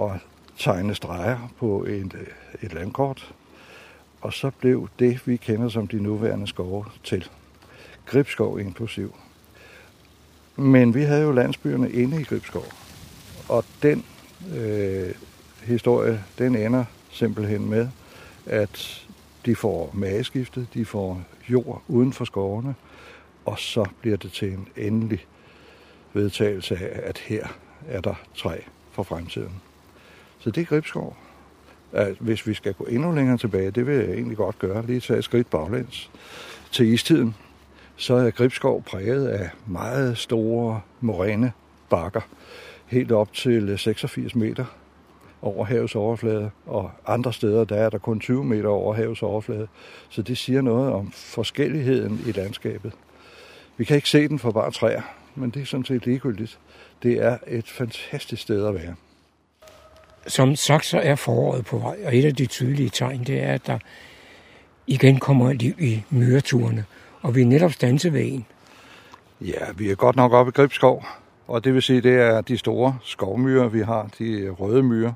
at 0.00 0.10
tegne 0.58 0.94
streger 0.94 1.52
på 1.58 1.84
et, 1.84 2.14
øh, 2.14 2.26
et 2.62 2.72
landkort. 2.72 3.34
Og 4.20 4.32
så 4.32 4.50
blev 4.50 4.88
det, 4.98 5.26
vi 5.26 5.36
kender 5.36 5.68
som 5.68 5.88
de 5.88 6.02
nuværende 6.02 6.46
skove, 6.46 6.84
til. 7.04 7.28
Gribskov 8.06 8.60
inklusiv. 8.60 9.14
Men 10.56 10.94
vi 10.94 11.02
havde 11.02 11.22
jo 11.22 11.32
landsbyerne 11.32 11.90
inde 11.90 12.20
i 12.20 12.24
Gribskov. 12.24 12.64
Og 13.48 13.64
den 13.82 14.04
øh, 14.56 15.14
historie, 15.62 16.24
den 16.38 16.56
ender 16.56 16.84
simpelthen 17.10 17.70
med, 17.70 17.88
at 18.46 19.06
de 19.46 19.56
får 19.56 19.90
mageskiftet, 19.92 20.68
de 20.74 20.84
får 20.84 21.22
jord 21.48 21.82
uden 21.88 22.12
for 22.12 22.24
skovene, 22.24 22.74
og 23.44 23.58
så 23.58 23.86
bliver 24.00 24.16
det 24.16 24.32
til 24.32 24.52
en 24.52 24.68
endelig 24.76 25.26
vedtagelse 26.12 26.76
af, 26.76 27.08
at 27.08 27.18
her 27.18 27.46
er 27.88 28.00
der 28.00 28.14
træ 28.34 28.58
for 28.92 29.02
fremtiden. 29.02 29.62
Så 30.38 30.50
det 30.50 30.60
er 30.60 30.64
Gribskov. 30.64 31.16
At 31.92 32.16
hvis 32.20 32.46
vi 32.46 32.54
skal 32.54 32.74
gå 32.74 32.84
endnu 32.84 33.12
længere 33.12 33.38
tilbage, 33.38 33.70
det 33.70 33.86
vil 33.86 33.94
jeg 33.94 34.10
egentlig 34.10 34.36
godt 34.36 34.58
gøre, 34.58 34.86
lige 34.86 35.00
tage 35.00 35.18
et 35.18 35.24
skridt 35.24 35.50
baglæns 35.50 36.10
til 36.72 36.86
istiden, 36.86 37.34
så 37.96 38.14
er 38.14 38.30
Gribskov 38.30 38.82
præget 38.82 39.28
af 39.28 39.50
meget 39.66 40.18
store 40.18 40.80
moræne 41.00 41.52
bakker, 41.90 42.20
helt 42.86 43.12
op 43.12 43.32
til 43.32 43.78
86 43.78 44.34
meter 44.34 44.64
over 45.42 45.64
havets 45.64 45.94
overflade, 45.94 46.50
og 46.66 46.90
andre 47.06 47.32
steder 47.32 47.64
der 47.64 47.76
er 47.76 47.90
der 47.90 47.98
kun 47.98 48.20
20 48.20 48.44
meter 48.44 48.68
over 48.68 48.94
havets 48.94 49.22
overflade. 49.22 49.68
Så 50.08 50.22
det 50.22 50.38
siger 50.38 50.60
noget 50.60 50.92
om 50.92 51.10
forskelligheden 51.12 52.20
i 52.26 52.32
landskabet. 52.32 52.92
Vi 53.76 53.84
kan 53.84 53.96
ikke 53.96 54.08
se 54.08 54.28
den 54.28 54.38
for 54.38 54.50
bare 54.50 54.70
træer, 54.70 55.02
men 55.34 55.50
det 55.50 55.62
er 55.62 55.66
sådan 55.66 55.84
set 55.84 56.06
ligegyldigt. 56.06 56.58
Det 57.02 57.12
er 57.12 57.38
et 57.46 57.68
fantastisk 57.68 58.42
sted 58.42 58.66
at 58.66 58.74
være. 58.74 58.94
Som 60.26 60.56
sagt, 60.56 60.86
så 60.86 60.98
er 60.98 61.14
foråret 61.14 61.64
på 61.64 61.78
vej, 61.78 61.96
og 62.04 62.16
et 62.16 62.24
af 62.24 62.34
de 62.34 62.46
tydelige 62.46 62.88
tegn, 62.88 63.24
det 63.24 63.42
er, 63.42 63.52
at 63.52 63.66
der 63.66 63.78
igen 64.86 65.18
kommer 65.18 65.52
liv 65.52 65.74
i 65.78 66.02
myreturene, 66.10 66.84
og 67.22 67.34
vi 67.34 67.42
er 67.42 67.46
netop 67.46 67.72
stanset 67.72 68.12
ved 68.12 68.22
en. 68.24 68.46
Ja, 69.40 69.72
vi 69.76 69.90
er 69.90 69.94
godt 69.94 70.16
nok 70.16 70.32
oppe 70.32 70.50
i 70.50 70.52
Gribskov, 70.52 71.04
og 71.46 71.64
det 71.64 71.74
vil 71.74 71.82
sige, 71.82 72.00
det 72.00 72.14
er 72.14 72.40
de 72.40 72.58
store 72.58 72.98
skovmyrer, 73.02 73.68
vi 73.68 73.80
har, 73.80 74.10
de 74.18 74.48
røde 74.48 74.82
myrer. 74.82 75.12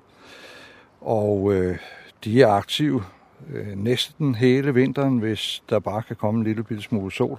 Og 1.01 1.55
øh, 1.55 1.79
de 2.25 2.43
er 2.43 2.49
aktive 2.49 3.05
øh, 3.53 3.77
næsten 3.77 4.35
hele 4.35 4.75
vinteren, 4.75 5.19
hvis 5.19 5.63
der 5.71 5.79
bare 5.79 6.03
kan 6.03 6.17
komme 6.17 6.39
en 6.39 6.45
lille 6.47 6.63
bitte 6.63 6.83
smule 6.83 7.13
sol. 7.13 7.39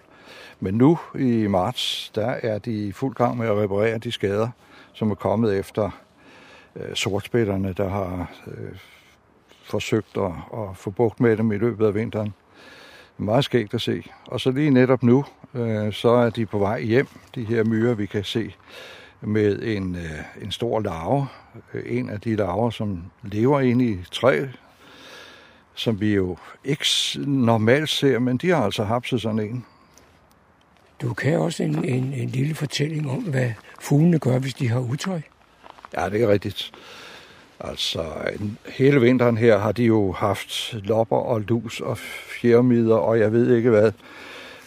Men 0.60 0.74
nu 0.74 1.00
i 1.16 1.48
marts, 1.48 2.12
der 2.16 2.28
er 2.28 2.60
de 2.60 2.88
i 2.88 2.92
fuld 2.92 3.16
gang 3.16 3.38
med 3.38 3.48
at 3.48 3.58
reparere 3.58 3.98
de 3.98 4.12
skader, 4.12 4.50
som 4.94 5.12
er 5.12 5.16
kommet 5.16 5.60
efter 5.60 5.90
øh, 6.76 6.96
sortspillerne, 6.96 7.74
der 7.74 7.90
har 7.90 8.32
øh, 8.48 8.78
forsøgt 9.64 10.18
at, 10.18 10.32
at 10.54 10.68
få 10.76 10.90
bugt 10.90 11.20
med 11.20 11.38
dem 11.38 11.52
i 11.52 11.58
løbet 11.58 11.86
af 11.86 11.96
vinteren. 11.96 12.34
Meget 13.18 13.46
skægt 13.46 13.74
at 13.74 13.82
se. 13.82 14.04
Og 14.26 14.40
så 14.40 14.52
lige 14.52 14.70
netop 14.70 15.04
nu, 15.04 15.26
øh, 15.54 15.94
så 15.94 16.10
er 16.10 16.30
de 16.30 16.46
på 16.46 16.58
vej 16.58 16.82
hjem, 16.82 17.08
de 17.36 17.44
her 17.44 17.64
myrer, 17.64 17.94
vi 17.94 18.06
kan 18.06 18.24
se, 18.24 18.56
med 19.22 19.62
en, 19.62 19.96
øh, 19.96 20.44
en 20.44 20.52
stor 20.52 20.80
larve. 20.80 21.28
Øh, 21.74 21.98
en 21.98 22.10
af 22.10 22.22
de 22.22 22.36
larver, 22.36 22.70
som 22.70 23.04
lever 23.24 23.60
inde 23.60 23.86
i 23.86 24.00
træ, 24.12 24.46
som 25.74 26.02
vi 26.02 26.14
jo 26.16 26.38
ikke 26.64 26.86
normalt 27.18 27.90
ser, 27.90 28.20
men 28.20 28.38
de 28.38 28.50
har 28.50 28.64
altså 28.64 28.84
hapset 28.84 29.22
sådan 29.22 29.40
en. 29.40 29.66
Du 31.02 31.14
kan 31.14 31.40
også 31.40 31.64
en, 31.64 31.86
en, 31.86 32.14
en 32.14 32.30
lille 32.30 32.56
fortælling 32.56 33.10
om, 33.10 33.24
hvad 33.24 33.52
fuglene 33.82 34.20
gør, 34.20 34.40
hvis 34.40 34.54
de 34.54 34.70
har 34.70 34.80
utøj. 34.80 35.22
Ja, 35.98 36.10
det 36.10 36.24
er 36.24 36.28
rigtigt. 36.28 36.72
Altså, 37.60 38.06
hele 38.68 39.02
vinteren 39.02 39.38
her 39.38 39.58
har 39.58 39.72
de 39.72 39.84
jo 39.84 40.12
haft 40.12 40.74
lopper 40.74 41.18
og 41.18 41.42
lus 41.42 41.82
og 41.82 41.98
fjermider, 41.98 42.96
og 42.96 43.20
jeg 43.20 43.32
ved 43.32 43.56
ikke 43.56 43.70
hvad. 43.70 43.92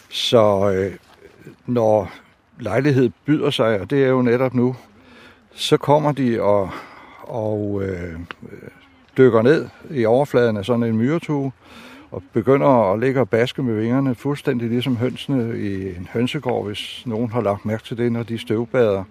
Så 0.09 0.71
øh, 0.71 0.95
når 1.65 2.11
lejlighed 2.59 3.09
byder 3.25 3.49
sig, 3.49 3.79
og 3.79 3.89
det 3.89 4.03
er 4.03 4.07
jo 4.07 4.21
netop 4.21 4.53
nu, 4.53 4.75
så 5.53 5.77
kommer 5.77 6.11
de 6.11 6.41
og, 6.41 6.69
og 7.21 7.83
øh, 7.83 8.13
øh 8.13 8.69
dykker 9.17 9.41
ned 9.41 9.69
i 9.91 10.05
overfladen 10.05 10.57
af 10.57 10.65
sådan 10.65 10.83
en 10.83 10.97
myretue, 10.97 11.51
og 12.13 12.23
begynder 12.33 12.93
at 12.93 12.99
ligge 12.99 13.19
og 13.19 13.29
baske 13.29 13.63
med 13.63 13.75
vingerne, 13.75 14.15
fuldstændig 14.15 14.69
ligesom 14.69 14.97
hønsene 14.97 15.59
i 15.59 15.87
en 15.87 16.07
hønsegård, 16.13 16.65
hvis 16.65 17.03
nogen 17.05 17.31
har 17.31 17.41
lagt 17.41 17.65
mærke 17.65 17.83
til 17.83 17.97
det, 17.97 18.11
når 18.11 18.23
de 18.23 18.37
støvbader. 18.37 19.03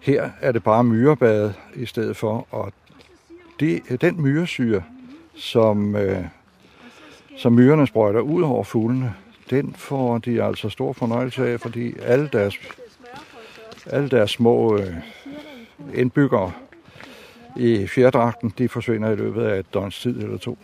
Her 0.00 0.30
er 0.40 0.52
det 0.52 0.62
bare 0.62 0.84
myrebade 0.84 1.54
i 1.74 1.86
stedet 1.86 2.16
for, 2.16 2.46
og 2.50 2.72
det, 3.60 4.00
den 4.00 4.22
myresyre, 4.22 4.82
som, 5.36 5.96
øh, 5.96 6.24
som 7.36 7.52
myrerne 7.52 7.86
sprøjter 7.86 8.20
ud 8.20 8.42
over 8.42 8.64
fuglene, 8.64 9.14
den 9.50 9.74
får 9.76 10.18
de 10.18 10.42
altså 10.42 10.68
stor 10.68 10.92
fornøjelse 10.92 11.48
af, 11.48 11.60
fordi 11.60 11.94
alle 12.02 12.28
deres, 12.32 12.54
alle 13.86 14.08
deres 14.08 14.30
små 14.30 14.76
øh, 14.78 14.94
indbyggere 15.94 16.52
i 17.56 17.86
fjerdragten, 17.86 18.54
de 18.58 18.68
forsvinder 18.68 19.10
i 19.10 19.16
løbet 19.16 19.42
af 19.42 19.58
et 19.58 19.74
døgns 19.74 20.00
tid 20.00 20.22
eller 20.22 20.38
to. 20.38 20.58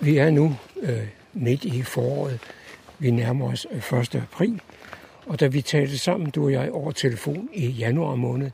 Vi 0.00 0.16
er 0.16 0.30
nu 0.30 0.56
øh, 0.82 1.06
midt 1.32 1.64
i 1.64 1.82
foråret. 1.82 2.40
Vi 2.98 3.10
nærmer 3.10 3.52
os 3.52 3.66
øh, 3.70 3.98
1. 4.00 4.14
April. 4.14 4.60
Og 5.26 5.40
da 5.40 5.46
vi 5.46 5.60
talte 5.60 5.98
sammen, 5.98 6.30
du 6.30 6.44
og 6.44 6.52
jeg, 6.52 6.70
over 6.72 6.92
telefon 6.92 7.48
i 7.52 7.66
januar 7.66 8.14
måned, 8.14 8.50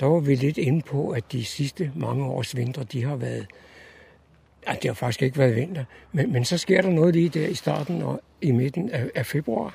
der 0.00 0.06
var 0.06 0.20
vi 0.20 0.34
lidt 0.34 0.58
inde 0.58 0.82
på, 0.82 1.10
at 1.10 1.32
de 1.32 1.44
sidste 1.44 1.92
mange 1.94 2.24
års 2.24 2.56
vintre, 2.56 2.84
de 2.92 3.04
har 3.04 3.16
været... 3.16 3.46
Ja, 4.68 4.72
det 4.72 4.84
har 4.84 4.94
faktisk 4.94 5.22
ikke 5.22 5.38
været 5.38 5.56
vinter, 5.56 5.84
men, 6.12 6.32
men 6.32 6.44
så 6.44 6.58
sker 6.58 6.82
der 6.82 6.90
noget 6.90 7.14
lige 7.14 7.28
der 7.28 7.46
i 7.46 7.54
starten 7.54 8.02
og 8.02 8.20
i 8.42 8.50
midten 8.50 8.90
af, 8.90 9.10
af 9.14 9.26
februar. 9.26 9.74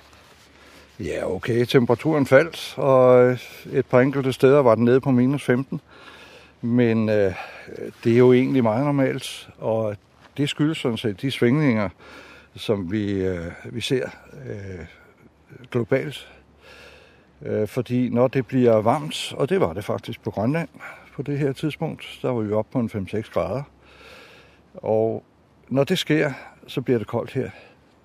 Ja, 1.00 1.32
okay. 1.32 1.66
Temperaturen 1.66 2.26
faldt, 2.26 2.74
og 2.78 3.24
øh, 3.24 3.40
et 3.74 3.86
par 3.86 4.00
enkelte 4.00 4.34
steder 4.34 4.60
var 4.60 4.76
den 4.76 4.86
nede 4.86 5.02
på 5.02 5.12
minus 5.12 5.44
15. 5.44 5.82
Men 6.62 7.10
øh, 7.10 7.34
det 8.04 8.14
er 8.14 8.18
jo 8.18 8.34
egentlig 8.34 8.64
meget 8.64 8.86
normalt, 8.86 9.50
og 9.58 9.96
det 10.38 10.50
skyldes 10.50 10.78
sådan 10.78 10.98
set 10.98 11.22
de 11.22 11.32
svingninger, 11.32 11.90
som 12.56 12.92
vi, 12.92 13.12
øh, 13.12 13.52
vi 13.66 13.82
ser 13.82 14.10
øh, 14.46 14.86
globalt. 15.72 16.28
Øh, 17.42 17.68
fordi 17.68 18.10
når 18.10 18.28
det 18.28 18.48
bliver 18.48 18.76
varmt, 18.76 19.34
og 19.38 19.50
det 19.50 19.62
var 19.62 19.74
det 19.74 19.86
faktisk 19.86 20.22
på 20.24 20.32
Grønland 20.32 20.70
på 21.16 21.22
det 21.22 21.40
her 21.40 21.54
tidspunkt, 21.54 22.20
der 22.22 22.30
var 22.30 22.42
vi 22.42 22.54
oppe 22.54 22.72
på 22.72 22.80
en 22.80 23.08
5-6 23.14 23.32
grader. 23.32 23.64
Og 24.74 25.24
når 25.70 25.84
det 25.84 26.00
sker, 26.00 26.34
så 26.68 26.82
bliver 26.82 26.98
det 26.98 27.08
koldt 27.08 27.34
her. 27.34 27.50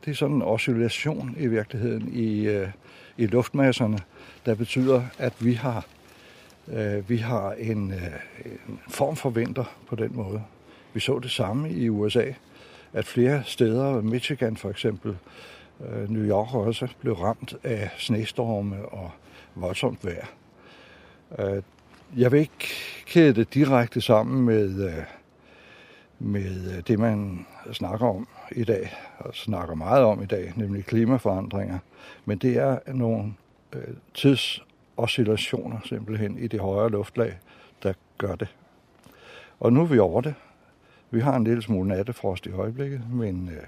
Det 0.04 0.11
er 0.11 0.14
sådan 0.14 0.37
en 0.37 0.42
oscillation 0.42 1.37
i 1.38 1.47
virkeligheden 1.47 2.12
i, 2.12 2.47
øh, 2.47 2.68
i 3.16 3.26
luftmasserne, 3.26 3.99
der 4.47 4.54
betyder, 4.54 5.02
at 5.18 5.45
vi 5.45 5.52
har, 5.52 5.87
øh, 6.68 7.09
vi 7.11 7.16
har 7.16 7.52
en, 7.52 7.92
øh, 7.92 7.99
en 8.66 8.80
form 8.88 9.16
for 9.16 9.30
vinter 9.30 9.64
på 9.88 9.97
den 9.97 10.16
måde. 10.16 10.42
Vi 10.97 11.00
så 11.00 11.19
det 11.19 11.31
samme 11.31 11.71
i 11.71 11.88
USA, 11.88 12.33
at 12.93 13.07
flere 13.07 13.43
steder, 13.45 14.00
Michigan 14.00 14.57
for 14.57 14.71
eksempel, 14.71 15.17
øh, 15.81 16.11
New 16.11 16.29
York 16.29 16.55
også, 16.55 16.88
blev 17.00 17.15
ramt 17.15 17.55
af 17.65 17.91
snestorme 17.99 18.88
og 18.88 19.11
voldsomt 19.55 20.05
vejr. 20.05 20.26
Øh, 21.38 21.62
jeg 22.17 22.33
vil 22.33 22.41
ikke 22.41 22.69
kæde 23.07 23.35
det 23.35 23.55
direkte 23.55 24.00
sammen 24.00 24.45
med, 24.45 24.88
øh, 24.88 25.05
med 26.19 26.83
det, 26.83 26.99
man 26.99 27.47
snakker 27.73 28.07
om 28.07 28.29
i 28.53 28.65
dag, 28.65 28.93
og 29.19 29.35
snakker 29.35 29.75
meget 29.75 30.05
om 30.05 30.23
i 30.23 30.26
dag, 30.26 30.53
nemlig 30.57 30.85
klimaforandringer. 30.85 31.79
Men 32.25 32.38
det 32.38 32.57
er 32.57 32.79
nogle 32.93 33.35
tidsoscillationer 34.15 35.79
simpelthen 35.85 36.38
i 36.38 36.47
det 36.47 36.61
højere 36.61 36.91
luftlag, 36.91 37.38
der 37.83 37.93
gør 38.19 38.35
det. 38.35 38.49
Og 39.61 39.73
nu 39.73 39.83
er 39.83 39.87
vi 39.87 39.99
over 39.99 40.21
det. 40.21 40.35
Vi 41.11 41.21
har 41.21 41.37
en 41.37 41.45
lille 41.45 41.63
smule 41.63 41.89
nattefrost 41.89 42.47
i 42.47 42.51
øjeblikket, 42.51 43.03
men 43.13 43.51
øh, 43.53 43.63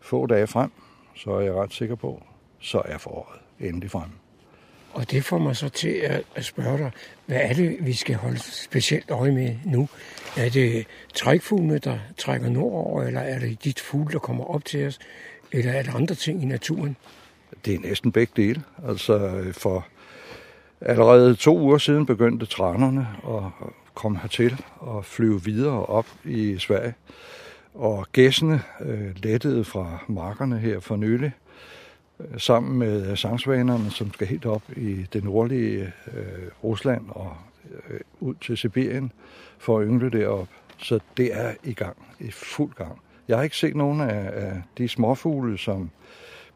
få 0.00 0.26
dage 0.26 0.46
frem, 0.46 0.70
så 1.14 1.30
er 1.30 1.40
jeg 1.40 1.54
ret 1.54 1.72
sikker 1.72 1.94
på, 1.94 2.22
så 2.60 2.82
er 2.84 2.98
foråret 2.98 3.40
endelig 3.60 3.90
frem. 3.90 4.10
Og 4.92 5.10
det 5.10 5.24
får 5.24 5.38
mig 5.38 5.56
så 5.56 5.68
til 5.68 5.88
at, 5.88 6.22
at 6.34 6.44
spørge 6.44 6.78
dig, 6.78 6.90
hvad 7.26 7.38
er 7.40 7.52
det, 7.52 7.76
vi 7.80 7.92
skal 7.92 8.14
holde 8.14 8.38
specielt 8.38 9.10
øje 9.10 9.32
med 9.32 9.56
nu? 9.64 9.88
Er 10.36 10.48
det 10.48 10.86
trækfuglene, 11.14 11.78
der 11.78 11.98
trækker 12.18 12.48
nordover, 12.48 13.02
eller 13.02 13.20
er 13.20 13.38
det 13.38 13.64
dit 13.64 13.80
fugle, 13.80 14.12
der 14.12 14.18
kommer 14.18 14.44
op 14.44 14.64
til 14.64 14.86
os, 14.86 14.98
eller 15.52 15.72
er 15.72 15.82
det 15.82 15.94
andre 15.94 16.14
ting 16.14 16.42
i 16.42 16.46
naturen? 16.46 16.96
Det 17.64 17.74
er 17.74 17.78
næsten 17.78 18.12
begge 18.12 18.32
dele. 18.36 18.62
Altså 18.88 19.44
for 19.52 19.86
allerede 20.80 21.34
to 21.34 21.58
uger 21.58 21.78
siden 21.78 22.06
begyndte 22.06 22.46
tranerne 22.46 23.06
at 23.28 23.68
komme 23.94 24.18
hertil 24.18 24.64
og 24.76 25.04
flyve 25.04 25.44
videre 25.44 25.86
op 25.86 26.06
i 26.24 26.58
Sverige. 26.58 26.94
Og 27.74 28.06
gæssene 28.12 28.62
øh, 28.80 29.16
lettede 29.16 29.64
fra 29.64 29.98
markerne 30.08 30.58
her 30.58 30.80
for 30.80 30.96
nylig, 30.96 31.32
øh, 32.20 32.40
sammen 32.40 32.78
med 32.78 33.16
sangsvanerne, 33.16 33.90
som 33.90 34.12
skal 34.12 34.26
helt 34.26 34.46
op 34.46 34.62
i 34.76 35.06
det 35.12 35.24
nordlige 35.24 35.92
øh, 36.14 36.48
Rusland 36.64 37.04
og 37.08 37.36
øh, 37.90 38.00
ud 38.20 38.34
til 38.34 38.56
Sibirien 38.56 39.12
for 39.58 39.78
at 39.78 39.86
yngle 39.86 40.10
derop. 40.10 40.48
Så 40.78 41.00
det 41.16 41.34
er 41.34 41.54
i 41.64 41.72
gang, 41.72 41.96
i 42.20 42.30
fuld 42.30 42.74
gang. 42.74 43.00
Jeg 43.28 43.36
har 43.36 43.44
ikke 43.44 43.56
set 43.56 43.76
nogen 43.76 44.00
af, 44.00 44.30
af 44.32 44.62
de 44.78 44.88
småfugle, 44.88 45.58
som 45.58 45.90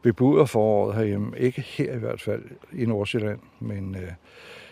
bebuder 0.03 0.45
foråret 0.45 0.97
herhjemme. 0.97 1.39
Ikke 1.39 1.61
her 1.61 1.95
i 1.95 1.99
hvert 1.99 2.21
fald 2.21 2.43
i 2.73 2.87
Nordsjælland, 2.87 3.39
men 3.61 3.95
øh, 3.95 4.13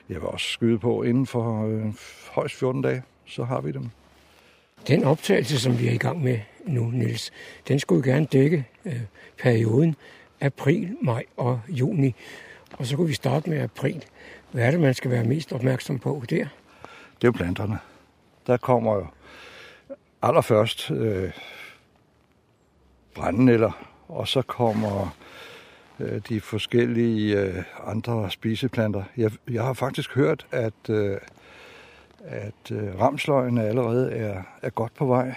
jeg 0.08 0.20
vil 0.20 0.28
også 0.28 0.46
skyde 0.46 0.78
på 0.78 1.02
inden 1.02 1.26
for 1.26 1.66
øh, 1.66 1.94
højst 2.30 2.54
14 2.54 2.82
dage, 2.82 3.02
så 3.26 3.44
har 3.44 3.60
vi 3.60 3.72
dem. 3.72 3.90
Den 4.86 5.04
optagelse, 5.04 5.60
som 5.60 5.78
vi 5.78 5.88
er 5.88 5.92
i 5.92 5.96
gang 5.96 6.22
med 6.22 6.38
nu, 6.66 6.84
Niels, 6.84 7.30
den 7.68 7.80
skulle 7.80 8.12
gerne 8.12 8.26
dække 8.26 8.66
øh, 8.84 9.00
perioden 9.38 9.96
april, 10.40 10.96
maj 11.02 11.24
og 11.36 11.60
juni. 11.68 12.14
Og 12.78 12.86
så 12.86 12.96
kunne 12.96 13.06
vi 13.06 13.14
starte 13.14 13.50
med 13.50 13.60
april. 13.60 14.04
Hvad 14.52 14.64
er 14.64 14.70
det, 14.70 14.80
man 14.80 14.94
skal 14.94 15.10
være 15.10 15.24
mest 15.24 15.52
opmærksom 15.52 15.98
på 15.98 16.22
der? 16.30 16.36
Det 16.36 17.24
er 17.24 17.28
jo 17.28 17.32
planterne. 17.32 17.78
Der 18.46 18.56
kommer 18.56 18.94
jo 18.94 19.06
allerførst 20.22 20.90
øh, 20.90 21.30
brændenælder, 23.14 23.86
og 24.08 24.28
så 24.28 24.42
kommer 24.42 25.16
øh, 26.00 26.20
de 26.28 26.40
forskellige 26.40 27.40
øh, 27.40 27.62
andre 27.84 28.30
spiseplanter. 28.30 29.02
Jeg, 29.16 29.30
jeg 29.50 29.64
har 29.64 29.72
faktisk 29.72 30.14
hørt, 30.14 30.46
at, 30.50 30.90
øh, 30.90 31.18
at 32.24 32.70
øh, 32.72 33.00
ramsløgene 33.00 33.64
allerede 33.64 34.12
er, 34.12 34.42
er 34.62 34.70
godt 34.70 34.94
på 34.94 35.06
vej. 35.06 35.34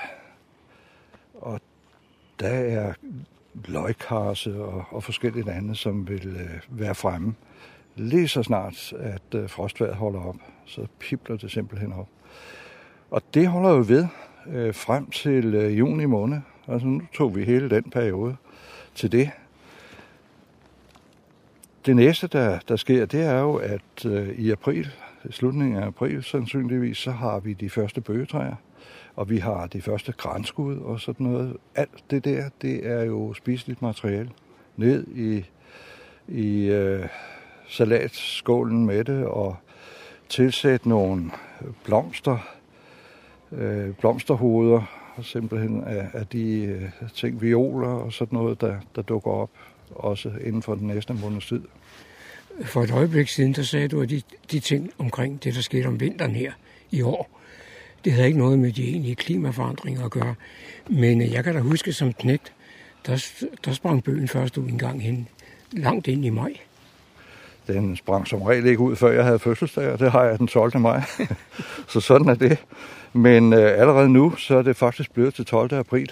Og 1.33 1.59
der 2.39 2.47
er 2.47 2.93
løgkarse 3.67 4.63
og, 4.63 4.85
og 4.89 5.03
forskelligt 5.03 5.49
andet, 5.49 5.77
som 5.77 6.07
vil 6.07 6.27
øh, 6.27 6.79
være 6.79 6.95
fremme. 6.95 7.35
Lige 7.95 8.27
så 8.27 8.43
snart, 8.43 8.93
at 8.99 9.35
øh, 9.35 9.93
holder 9.93 10.21
op, 10.21 10.37
så 10.65 10.87
pipler 10.99 11.37
det 11.37 11.51
simpelthen 11.51 11.93
op. 11.93 12.07
Og 13.11 13.21
det 13.33 13.47
holder 13.47 13.69
jo 13.69 13.83
ved 13.87 14.07
øh, 14.47 14.73
frem 14.73 15.09
til 15.09 15.55
øh, 15.55 15.79
juni 15.79 16.05
måned. 16.05 16.39
Altså 16.67 16.87
nu 16.87 17.01
tog 17.13 17.35
vi 17.35 17.43
hele 17.43 17.69
den 17.69 17.83
periode 17.83 18.35
til 18.95 19.11
det. 19.11 19.31
Det 21.87 21.95
næste, 21.95 22.27
der, 22.27 22.59
der 22.67 22.75
sker, 22.75 23.05
det 23.05 23.21
er 23.21 23.39
jo, 23.39 23.55
at 23.55 24.05
øh, 24.05 24.29
i 24.39 24.51
april, 24.51 24.89
slutningen 25.29 25.77
af 25.77 25.85
april 25.85 26.23
sandsynligvis, 26.23 26.97
så 26.97 27.11
har 27.11 27.39
vi 27.39 27.53
de 27.53 27.69
første 27.69 28.01
bøgetræer, 28.01 28.55
og 29.15 29.29
vi 29.29 29.37
har 29.37 29.67
de 29.67 29.81
første 29.81 30.11
grænskud 30.11 30.77
og 30.77 30.99
sådan 30.99 31.25
noget. 31.25 31.57
Alt 31.75 32.03
det 32.11 32.25
der, 32.25 32.49
det 32.61 32.87
er 32.87 33.03
jo 33.03 33.33
spiseligt 33.33 33.81
materiale. 33.81 34.29
Ned 34.75 35.07
i, 35.07 35.45
i 36.27 36.65
øh, 36.65 37.07
salatskålen 37.67 38.85
med 38.85 39.03
det, 39.03 39.25
og 39.25 39.57
tilsæt 40.29 40.85
nogle 40.85 41.31
blomster, 41.83 42.37
øh, 43.51 43.93
blomsterhoveder, 43.93 44.81
simpelthen 45.21 45.83
af, 45.83 46.07
af 46.13 46.27
de 46.27 46.63
øh, 46.63 47.09
ting, 47.13 47.41
violer 47.41 47.89
og 47.89 48.13
sådan 48.13 48.37
noget, 48.37 48.61
der, 48.61 48.75
der 48.95 49.01
dukker 49.01 49.31
op 49.31 49.49
også 49.95 50.31
inden 50.43 50.61
for 50.61 50.75
den 50.75 50.87
næste 50.87 51.13
måneds 51.13 51.45
tid. 51.45 51.61
For 52.65 52.83
et 52.83 52.91
øjeblik 52.91 53.27
siden, 53.27 53.53
der 53.53 53.61
sagde 53.61 53.87
du, 53.87 54.01
at 54.01 54.09
de, 54.09 54.21
de 54.51 54.59
ting 54.59 54.91
omkring 54.97 55.43
det, 55.43 55.55
der 55.55 55.61
skete 55.61 55.87
om 55.87 55.99
vinteren 55.99 56.35
her 56.35 56.51
i 56.91 57.01
år, 57.01 57.29
Det 58.05 58.13
havde 58.13 58.27
ikke 58.27 58.39
noget 58.39 58.59
med 58.59 58.71
de 58.71 58.83
egentlige 58.83 59.15
klimaforandringer 59.15 60.05
at 60.05 60.11
gøre. 60.11 60.35
Men 60.89 61.21
øh, 61.21 61.31
jeg 61.33 61.43
kan 61.43 61.55
da 61.55 61.59
huske 61.59 61.93
som 61.93 62.13
knægt, 62.13 62.53
der, 63.05 63.25
der 63.65 63.73
sprang 63.73 64.03
bøgen 64.03 64.27
først 64.27 64.57
ud 64.57 64.69
en 64.69 64.77
gang 64.77 65.01
hen, 65.03 65.27
langt 65.71 66.07
ind 66.07 66.25
i 66.25 66.29
maj. 66.29 66.53
Den 67.67 67.95
sprang 67.95 68.27
som 68.27 68.41
regel 68.41 68.65
ikke 68.65 68.79
ud, 68.79 68.95
før 68.95 69.11
jeg 69.11 69.23
havde 69.23 69.39
fødselsdag, 69.39 69.91
og 69.91 69.99
det 69.99 70.11
har 70.11 70.23
jeg 70.23 70.39
den 70.39 70.47
12. 70.47 70.79
maj. 70.79 71.01
så 71.93 71.99
sådan 71.99 72.27
er 72.27 72.35
det. 72.35 72.57
Men 73.13 73.53
øh, 73.53 73.79
allerede 73.79 74.09
nu, 74.09 74.35
så 74.35 74.55
er 74.55 74.61
det 74.61 74.75
faktisk 74.75 75.11
blevet 75.11 75.33
til 75.33 75.45
12. 75.45 75.73
april. 75.73 76.11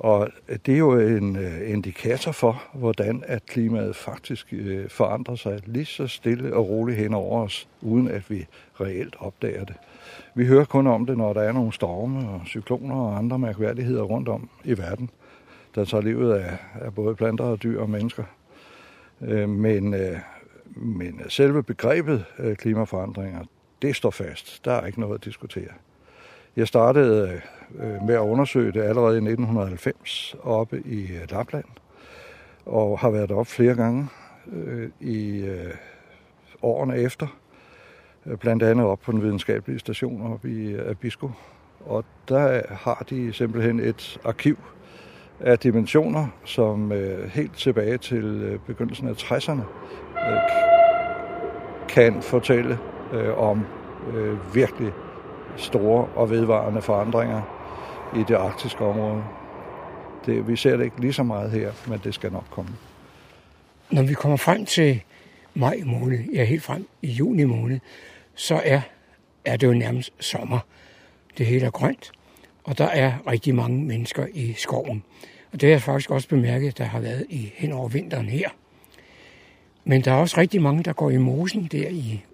Og 0.00 0.28
det 0.66 0.74
er 0.74 0.78
jo 0.78 0.98
en 0.98 1.36
øh, 1.36 1.70
indikator 1.70 2.32
for, 2.32 2.62
hvordan 2.72 3.24
at 3.26 3.46
klimaet 3.46 3.96
faktisk 3.96 4.46
øh, 4.52 4.88
forandrer 4.88 5.34
sig 5.34 5.60
lige 5.66 5.84
så 5.84 6.06
stille 6.06 6.54
og 6.54 6.68
roligt 6.68 6.98
hen 6.98 7.14
over 7.14 7.42
os, 7.42 7.68
uden 7.82 8.08
at 8.08 8.30
vi 8.30 8.46
reelt 8.80 9.16
opdager 9.18 9.64
det. 9.64 9.74
Vi 10.34 10.46
hører 10.46 10.64
kun 10.64 10.86
om 10.86 11.06
det, 11.06 11.18
når 11.18 11.32
der 11.32 11.40
er 11.40 11.52
nogle 11.52 11.72
storme 11.72 12.28
og 12.28 12.42
cykloner 12.46 12.94
og 12.94 13.18
andre 13.18 13.38
mærkværdigheder 13.38 14.02
rundt 14.02 14.28
om 14.28 14.48
i 14.64 14.78
verden, 14.78 15.10
der 15.74 15.84
tager 15.84 16.02
livet 16.02 16.32
af, 16.32 16.56
af 16.80 16.94
både 16.94 17.14
planter 17.14 17.44
og 17.44 17.62
dyr 17.62 17.80
og 17.80 17.90
mennesker. 17.90 18.24
Øh, 19.20 19.48
men, 19.48 19.94
men 20.76 21.20
selve 21.28 21.62
begrebet 21.62 22.24
klimaforandringer, 22.58 23.44
det 23.82 23.96
står 23.96 24.10
fast. 24.10 24.64
Der 24.64 24.72
er 24.72 24.86
ikke 24.86 25.00
noget 25.00 25.14
at 25.14 25.24
diskutere. 25.24 25.72
Jeg 26.56 26.68
startede 26.68 27.40
Øh, 27.78 28.02
med 28.06 28.14
at 28.14 28.20
undersøge 28.20 28.72
det 28.72 28.82
allerede 28.82 29.14
i 29.14 29.30
1990 29.30 30.36
oppe 30.42 30.82
i 30.84 31.02
øh, 31.02 31.30
Lapland, 31.30 31.64
og 32.66 32.98
har 32.98 33.10
været 33.10 33.30
op 33.30 33.46
flere 33.46 33.74
gange 33.74 34.08
øh, 34.52 34.88
i 35.00 35.40
øh, 35.40 35.74
årene 36.62 36.96
efter, 36.96 37.26
blandt 38.40 38.62
andet 38.62 38.86
op 38.86 39.00
på 39.00 39.12
den 39.12 39.22
videnskabelige 39.22 39.78
station 39.78 40.32
oppe 40.32 40.50
i 40.50 40.76
Abisko. 40.76 41.30
Og 41.86 42.04
der 42.28 42.62
har 42.70 43.04
de 43.10 43.32
simpelthen 43.32 43.80
et 43.80 44.20
arkiv 44.24 44.58
af 45.40 45.58
dimensioner, 45.58 46.26
som 46.44 46.92
helt 47.28 47.56
tilbage 47.56 47.98
til 47.98 48.58
begyndelsen 48.66 49.08
af 49.08 49.12
60'erne 49.12 49.62
kan 51.88 52.22
fortælle 52.22 52.78
om 53.36 53.66
virkelig 54.54 54.92
store 55.56 56.08
og 56.14 56.30
vedvarende 56.30 56.82
forandringer 56.82 57.59
i 58.16 58.24
det 58.28 58.34
arktiske 58.34 58.84
område. 58.84 59.24
Det, 60.26 60.48
vi 60.48 60.56
ser 60.56 60.76
det 60.76 60.84
ikke 60.84 61.00
lige 61.00 61.12
så 61.12 61.22
meget 61.22 61.50
her, 61.50 61.72
men 61.86 62.00
det 62.04 62.14
skal 62.14 62.32
nok 62.32 62.44
komme. 62.50 62.70
Når 63.90 64.02
vi 64.02 64.14
kommer 64.14 64.36
frem 64.36 64.66
til 64.66 65.02
maj 65.54 65.80
måned, 65.84 66.18
ja 66.18 66.44
helt 66.44 66.62
frem 66.62 66.88
i 67.02 67.10
juni 67.10 67.44
måned, 67.44 67.80
så 68.34 68.60
er, 68.64 68.80
er 69.44 69.56
det 69.56 69.66
jo 69.66 69.72
nærmest 69.72 70.12
sommer. 70.20 70.58
Det 71.38 71.46
hele 71.46 71.66
er 71.66 71.70
grønt, 71.70 72.12
og 72.64 72.78
der 72.78 72.84
er 72.84 73.12
rigtig 73.26 73.54
mange 73.54 73.84
mennesker 73.84 74.26
i 74.34 74.52
skoven. 74.52 75.04
Og 75.52 75.60
det 75.60 75.68
har 75.68 75.74
jeg 75.74 75.82
faktisk 75.82 76.10
også 76.10 76.28
bemærket, 76.28 76.78
der 76.78 76.84
har 76.84 77.00
været 77.00 77.26
i, 77.28 77.52
hen 77.56 77.72
over 77.72 77.88
vinteren 77.88 78.28
her. 78.28 78.48
Men 79.84 80.04
der 80.04 80.12
er 80.12 80.16
også 80.16 80.40
rigtig 80.40 80.62
mange, 80.62 80.82
der 80.82 80.92
går 80.92 81.10
i 81.10 81.16
mosen 81.16 81.68
der 81.72 81.88
i 81.88 82.24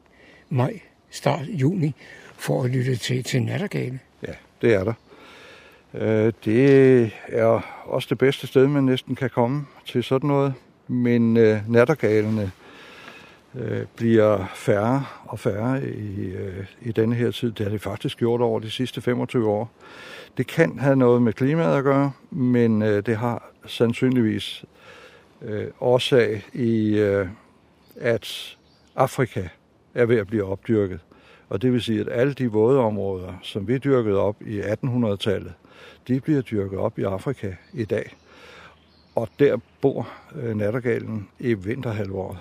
maj, 0.49 0.81
start 1.11 1.47
juni, 1.49 1.95
for 2.35 2.63
at 2.63 2.71
lytte 2.71 2.97
til, 2.97 3.25
til 3.25 3.43
nattergale. 3.43 3.99
Ja, 4.27 4.33
det 4.63 4.75
er 4.75 4.85
der. 4.85 4.93
Øh, 6.01 6.33
det 6.45 7.11
er 7.29 7.61
også 7.85 8.07
det 8.11 8.19
bedste 8.19 8.47
sted, 8.47 8.67
man 8.67 8.85
næsten 8.85 9.15
kan 9.15 9.31
komme 9.31 9.67
til 9.87 10.05
sådan 10.05 10.29
noget. 10.29 10.55
Men 10.89 11.37
øh, 11.37 11.59
nattergalene 11.69 12.51
øh, 13.55 13.85
bliver 13.97 14.53
færre 14.55 15.05
og 15.25 15.39
færre 15.39 15.89
i, 15.89 16.25
øh, 16.25 16.65
i 16.83 16.93
denne 16.93 17.15
her 17.15 17.31
tid. 17.31 17.53
Det 17.53 17.67
har 17.67 17.71
det 17.71 17.81
faktisk 17.81 18.19
gjort 18.19 18.41
over 18.41 18.61
de 18.61 18.71
sidste 18.71 19.01
25 19.01 19.49
år. 19.49 19.71
Det 20.37 20.47
kan 20.47 20.79
have 20.79 20.97
noget 20.97 21.23
med 21.23 21.33
klimaet 21.33 21.77
at 21.77 21.85
gøre, 21.85 22.13
men 22.31 22.83
øh, 22.83 23.07
det 23.07 23.17
har 23.17 23.51
sandsynligvis 23.67 24.65
øh, 25.43 25.67
årsag 25.81 26.43
i, 26.53 26.99
at 28.01 28.57
Afrika 28.97 29.49
er 29.95 30.07
ved 30.07 30.17
at 30.17 30.27
blive 30.27 30.45
opdyrket. 30.45 31.01
Og 31.49 31.63
det 31.63 31.73
vil 31.73 31.83
sige, 31.83 32.01
at 32.01 32.09
alle 32.11 32.33
de 32.33 32.47
våde 32.47 32.79
områder, 32.79 33.33
som 33.43 33.69
vi 33.69 33.79
dyrkede 33.79 34.19
op 34.19 34.43
i 34.43 34.61
1800-tallet, 34.61 35.53
de 36.09 36.21
bliver 36.21 36.43
dyrket 36.43 36.79
op 36.79 36.99
i 36.99 37.03
Afrika 37.03 37.55
i 37.73 37.85
dag. 37.85 38.17
Og 39.15 39.29
der 39.39 39.59
bor 39.81 40.09
øh, 40.35 40.57
nattergalen 40.57 41.29
i 41.39 41.55
vinterhalvåret. 41.55 42.39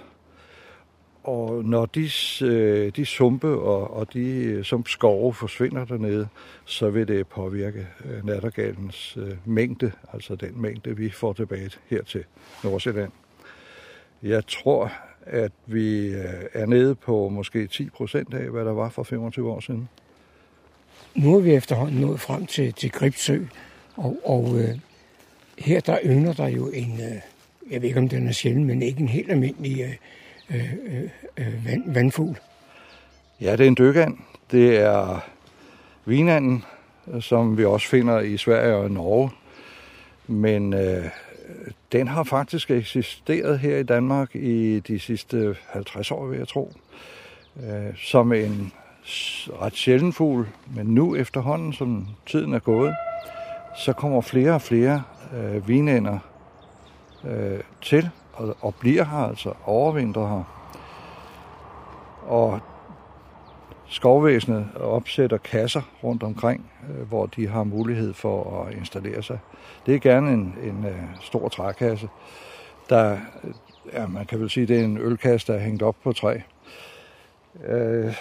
Og 1.23 1.65
når 1.65 1.85
de, 1.85 2.09
øh, 2.43 2.91
de 2.95 3.05
sumpe 3.05 3.47
og, 3.47 3.93
og 3.93 4.13
de 4.13 4.29
øh, 4.43 4.63
som 4.63 4.85
skove 4.85 5.33
forsvinder 5.33 5.85
dernede, 5.85 6.27
så 6.65 6.89
vil 6.89 7.07
det 7.07 7.27
påvirke 7.27 7.87
øh, 8.05 8.25
nattergalens 8.25 9.17
øh, 9.17 9.37
mængde, 9.45 9.91
altså 10.13 10.35
den 10.35 10.61
mængde, 10.61 10.97
vi 10.97 11.09
får 11.09 11.33
tilbage 11.33 11.69
her 11.89 12.03
til 12.03 12.23
Nordsjælland. 12.63 13.11
Jeg 14.23 14.47
tror, 14.47 14.91
at 15.25 15.51
vi 15.65 16.07
øh, 16.07 16.43
er 16.53 16.65
nede 16.65 16.95
på 16.95 17.29
måske 17.29 17.67
10 17.67 17.89
procent 17.89 18.33
af, 18.33 18.49
hvad 18.49 18.65
der 18.65 18.73
var 18.73 18.89
for 18.89 19.03
25 19.03 19.51
år 19.51 19.59
siden. 19.59 19.89
Nu 21.15 21.35
er 21.35 21.41
vi 21.41 21.53
efterhånden 21.53 22.01
nået 22.01 22.19
frem 22.19 22.45
til, 22.45 22.73
til 22.73 22.91
Gribsø, 22.91 23.39
og, 23.95 24.17
og 24.23 24.59
øh, 24.59 24.69
her 25.57 25.79
der 25.79 25.97
yngler 26.05 26.33
der 26.33 26.47
jo 26.47 26.69
en, 26.69 26.99
øh, 27.01 27.21
jeg 27.71 27.81
ved 27.81 27.87
ikke 27.87 27.99
om 27.99 28.09
den 28.09 28.27
er 28.27 28.31
sjældent, 28.31 28.67
men 28.67 28.81
ikke 28.81 28.99
en 28.99 29.07
helt 29.07 29.31
almindelig 29.31 29.99
øh, 30.49 30.73
øh, 30.85 31.01
øh 31.37 31.65
vand, 31.65 31.93
vandfugl. 31.93 32.37
Ja, 33.41 33.51
det 33.51 33.59
er 33.59 33.67
en 33.67 33.75
dykand. 33.79 34.17
Det 34.51 34.77
er 34.77 35.29
vinanden, 36.05 36.63
som 37.19 37.57
vi 37.57 37.65
også 37.65 37.87
finder 37.87 38.19
i 38.19 38.37
Sverige 38.37 38.75
og 38.75 38.91
Norge. 38.91 39.29
Men 40.27 40.73
øh, 40.73 41.05
den 41.91 42.07
har 42.07 42.23
faktisk 42.23 42.71
eksisteret 42.71 43.59
her 43.59 43.77
i 43.77 43.83
Danmark 43.83 44.35
i 44.35 44.79
de 44.79 44.99
sidste 44.99 45.55
50 45.69 46.11
år, 46.11 46.25
vil 46.25 46.37
jeg 46.37 46.47
tro. 46.47 46.73
Øh, 47.63 47.97
som 47.97 48.33
en 48.33 48.71
ret 49.61 49.75
sjælden 49.75 50.13
fugl, 50.13 50.47
men 50.75 50.85
nu 50.85 51.15
efterhånden, 51.15 51.73
som 51.73 52.07
tiden 52.25 52.53
er 52.53 52.59
gået, 52.59 52.95
så 53.77 53.93
kommer 53.93 54.21
flere 54.21 54.53
og 54.53 54.61
flere 54.61 55.03
øh, 55.33 55.67
vinænder 55.67 56.19
øh, 57.23 57.59
til 57.81 58.09
og, 58.33 58.57
og 58.61 58.75
bliver 58.75 59.05
her, 59.05 59.17
altså 59.17 59.53
overvintrer 59.65 60.27
her. 60.27 60.43
Og 62.27 62.59
skovvæsenet 63.87 64.67
opsætter 64.75 65.37
kasser 65.37 65.81
rundt 66.03 66.23
omkring, 66.23 66.71
øh, 66.89 67.07
hvor 67.07 67.25
de 67.25 67.47
har 67.47 67.63
mulighed 67.63 68.13
for 68.13 68.63
at 68.63 68.73
installere 68.73 69.23
sig. 69.23 69.39
Det 69.85 69.95
er 69.95 69.99
gerne 69.99 70.33
en, 70.33 70.55
en 70.63 70.85
øh, 70.85 71.03
stor 71.21 71.49
trækasse, 71.49 72.09
der, 72.89 73.17
øh, 73.43 73.53
ja, 73.93 74.07
man 74.07 74.25
kan 74.25 74.39
vel 74.39 74.49
sige, 74.49 74.65
det 74.65 74.79
er 74.79 74.83
en 74.83 74.97
ølkasse, 74.97 75.47
der 75.47 75.59
er 75.59 75.63
hængt 75.63 75.83
op 75.83 75.95
på 76.03 76.13
træ. 76.13 76.39
Øh, 77.65 78.13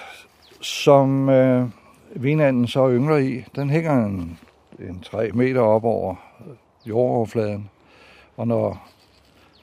som 0.65 1.29
øh, 1.29 1.69
vinanden 2.15 2.67
så 2.67 2.91
yngler 2.91 3.17
i, 3.17 3.45
den 3.55 3.71
hænger 3.71 4.05
en, 4.05 4.39
en 4.79 5.01
3 5.01 5.31
meter 5.31 5.61
op 5.61 5.85
over 5.85 6.15
jordoverfladen, 6.87 7.71
og 8.37 8.49
når 8.49 8.89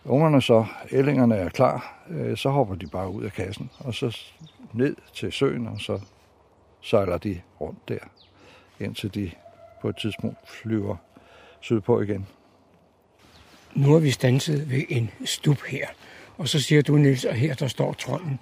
ungerne 0.05 0.41
så, 0.41 0.65
ællingerne 0.91 1.35
er 1.35 1.49
klar, 1.49 2.03
øh, 2.09 2.37
så 2.37 2.49
hopper 2.49 2.75
de 2.75 2.87
bare 2.87 3.09
ud 3.09 3.23
af 3.23 3.31
kassen, 3.31 3.69
og 3.79 3.93
så 3.93 4.17
ned 4.73 4.95
til 5.13 5.31
søen, 5.31 5.67
og 5.67 5.79
så 5.79 5.99
sejler 6.81 7.17
de 7.17 7.41
rundt 7.61 7.89
der, 7.89 7.99
indtil 8.79 9.13
de 9.13 9.31
på 9.81 9.89
et 9.89 9.97
tidspunkt 9.97 10.37
flyver 10.49 10.95
sydpå 11.59 12.01
igen. 12.01 12.27
Nu 13.75 13.95
er 13.95 13.99
vi 13.99 14.11
stanset 14.11 14.69
ved 14.69 14.83
en 14.89 15.09
stup 15.25 15.61
her, 15.67 15.87
og 16.37 16.47
så 16.47 16.61
siger 16.61 16.81
du, 16.81 16.95
Nils, 16.95 17.25
at 17.25 17.35
her 17.35 17.53
der 17.53 17.67
står 17.67 17.93
trolden. 17.93 18.39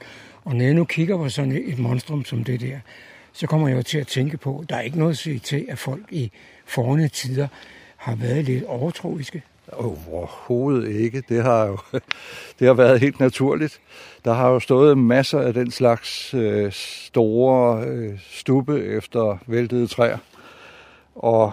Og 0.50 0.56
når 0.56 0.66
jeg 0.66 0.74
nu 0.74 0.84
kigger 0.84 1.18
på 1.18 1.30
sådan 1.30 1.52
et 1.52 1.80
monstrum 1.80 2.26
som 2.26 2.44
det 2.44 2.62
der, 2.62 2.80
så 3.34 3.48
kommer 3.48 3.68
jeg 3.68 3.78
jo 3.78 3.82
til 3.82 3.98
at 3.98 4.08
tænke 4.08 4.38
på, 4.38 4.60
at 4.60 4.70
der 4.70 4.76
er 4.76 4.82
ikke 4.82 4.98
noget 4.98 5.12
at 5.12 5.18
sige 5.18 5.40
til, 5.40 5.66
at 5.70 5.78
folk 5.78 6.04
i 6.12 6.32
forne 6.66 7.08
tider 7.08 7.48
har 7.98 8.16
været 8.16 8.46
lidt 8.46 8.64
overtroiske. 8.64 9.44
Overhovedet 9.72 10.92
ikke. 10.92 11.24
Det 11.30 11.44
har 11.44 11.66
jo 11.66 11.78
det 12.60 12.68
har 12.68 12.74
været 12.74 13.00
helt 13.00 13.20
naturligt. 13.20 13.80
Der 14.26 14.34
har 14.34 14.50
jo 14.50 14.60
stået 14.60 14.98
masser 14.98 15.40
af 15.40 15.54
den 15.54 15.72
slags 15.72 16.34
øh, 16.34 16.72
store 16.72 17.84
øh, 17.88 18.20
stube 18.30 18.84
efter 18.84 19.38
væltede 19.48 19.88
træer. 19.88 20.18
Og 21.16 21.52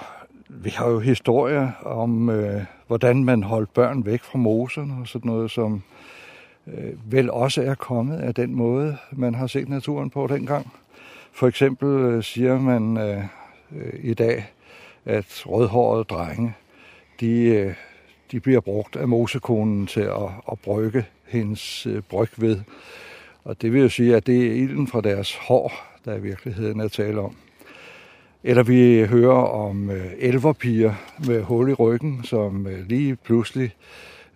vi 0.49 0.71
har 0.71 0.89
jo 0.89 0.99
historier 0.99 1.71
om, 1.83 2.31
øh, 2.31 2.63
hvordan 2.87 3.25
man 3.25 3.43
holdt 3.43 3.75
børn 3.75 4.07
væk 4.07 4.23
fra 4.23 4.39
moserne 4.39 4.95
og 5.01 5.09
sådan 5.09 5.31
noget, 5.31 5.51
som 5.51 5.83
øh, 6.67 7.13
vel 7.13 7.31
også 7.31 7.63
er 7.63 7.75
kommet 7.75 8.19
af 8.19 8.35
den 8.35 8.55
måde, 8.55 8.97
man 9.13 9.35
har 9.35 9.47
set 9.47 9.69
naturen 9.69 10.11
på 10.11 10.27
dengang. 10.27 10.73
For 11.33 11.47
eksempel 11.47 11.89
øh, 11.89 12.23
siger 12.23 12.61
man 12.61 12.97
øh, 12.97 13.25
øh, 13.77 13.93
i 14.03 14.15
dag, 14.15 14.47
at 15.05 15.43
rødhårede 15.47 16.05
drenge, 16.05 16.55
de, 17.21 17.41
øh, 17.43 17.75
de 18.33 18.41
bliver 18.41 18.61
brugt 18.61 18.97
af 18.97 19.09
mosekonen 19.09 19.87
til 19.87 20.01
at, 20.01 20.31
at 20.53 20.59
brygge 20.59 21.05
hendes 21.25 21.87
øh, 21.87 22.03
bryg 22.03 22.31
ved. 22.37 22.61
Og 23.45 23.63
det 23.63 23.73
vil 23.73 23.81
jo 23.83 23.89
sige, 23.89 24.17
at 24.17 24.27
det 24.27 24.47
er 24.47 24.53
ilden 24.53 24.87
fra 24.87 25.01
deres 25.01 25.37
hår, 25.37 25.73
der 26.05 26.15
i 26.15 26.21
virkeligheden 26.21 26.81
er 26.81 26.89
tale 26.89 27.21
om. 27.21 27.37
Eller 28.45 28.63
vi 28.63 29.07
hører 29.07 29.43
om 29.43 29.91
øh, 29.91 30.07
elverpiger 30.19 30.95
med 31.27 31.43
hul 31.43 31.71
i 31.71 31.73
ryggen, 31.73 32.21
som 32.25 32.67
øh, 32.67 32.87
lige 32.87 33.17
pludselig 33.17 33.75